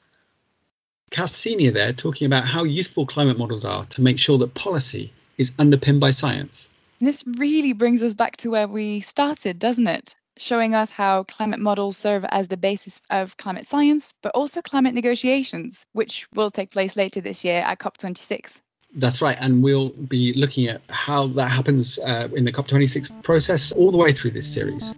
Kath 1.13 1.35
Senior 1.35 1.71
there 1.71 1.93
talking 1.93 2.27
about 2.27 2.47
how 2.47 2.65
useful 2.65 3.05
climate 3.05 3.37
models 3.37 3.67
are 3.67 3.85
to 3.87 4.01
make 4.01 4.19
sure 4.19 4.39
that 4.39 4.55
policy 4.55 5.13
is 5.37 5.53
underpinned 5.59 6.01
by 6.01 6.11
science. 6.11 6.71
This 7.01 7.23
really 7.37 7.75
brings 7.75 8.03
us 8.03 8.15
back 8.15 8.39
to 8.39 8.51
where 8.51 8.67
we 8.67 9.01
started, 9.01 9.59
doesn't 9.59 9.87
it? 9.87 10.15
Showing 10.39 10.75
us 10.75 10.91
how 10.91 11.25
climate 11.25 11.61
models 11.61 11.99
serve 11.99 12.25
as 12.31 12.49
the 12.49 12.57
basis 12.57 13.03
of 13.11 13.37
climate 13.37 13.67
science, 13.67 14.15
but 14.23 14.33
also 14.35 14.63
climate 14.63 14.95
negotiations, 14.95 15.85
which 15.93 16.27
will 16.35 16.51
take 16.51 16.71
place 16.71 16.97
later 16.97 17.21
this 17.21 17.45
year 17.45 17.61
at 17.67 17.79
COP26. 17.79 18.61
That's 18.95 19.21
right. 19.21 19.37
And 19.39 19.63
we'll 19.63 19.91
be 19.91 20.33
looking 20.33 20.67
at 20.69 20.81
how 20.89 21.27
that 21.29 21.49
happens 21.49 21.99
uh, 21.99 22.29
in 22.35 22.47
the 22.47 22.53
COP26 22.53 23.23
process 23.23 23.71
all 23.73 23.91
the 23.91 23.99
way 23.99 24.13
through 24.13 24.31
this 24.31 24.51
series. 24.51 24.95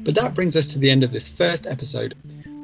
But 0.00 0.14
that 0.16 0.34
brings 0.34 0.56
us 0.56 0.68
to 0.74 0.78
the 0.78 0.90
end 0.90 1.02
of 1.02 1.12
this 1.12 1.30
first 1.30 1.66
episode 1.66 2.14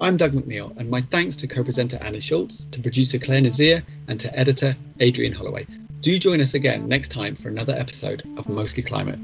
I'm 0.02 0.16
Doug 0.16 0.32
McNeall, 0.32 0.74
and 0.78 0.88
my 0.88 1.02
thanks 1.02 1.36
to 1.36 1.46
co 1.46 1.62
presenter 1.62 1.98
Annie 2.00 2.20
Schultz, 2.20 2.64
to 2.70 2.80
producer 2.80 3.18
Claire 3.18 3.42
Nazir, 3.42 3.82
and 4.08 4.18
to 4.18 4.34
editor 4.38 4.74
Adrian 4.98 5.34
Holloway. 5.34 5.66
Do 6.00 6.18
join 6.18 6.40
us 6.40 6.54
again 6.54 6.88
next 6.88 7.08
time 7.08 7.34
for 7.34 7.50
another 7.50 7.74
episode 7.74 8.22
of 8.38 8.48
Mostly 8.48 8.82
Climate. 8.82 9.18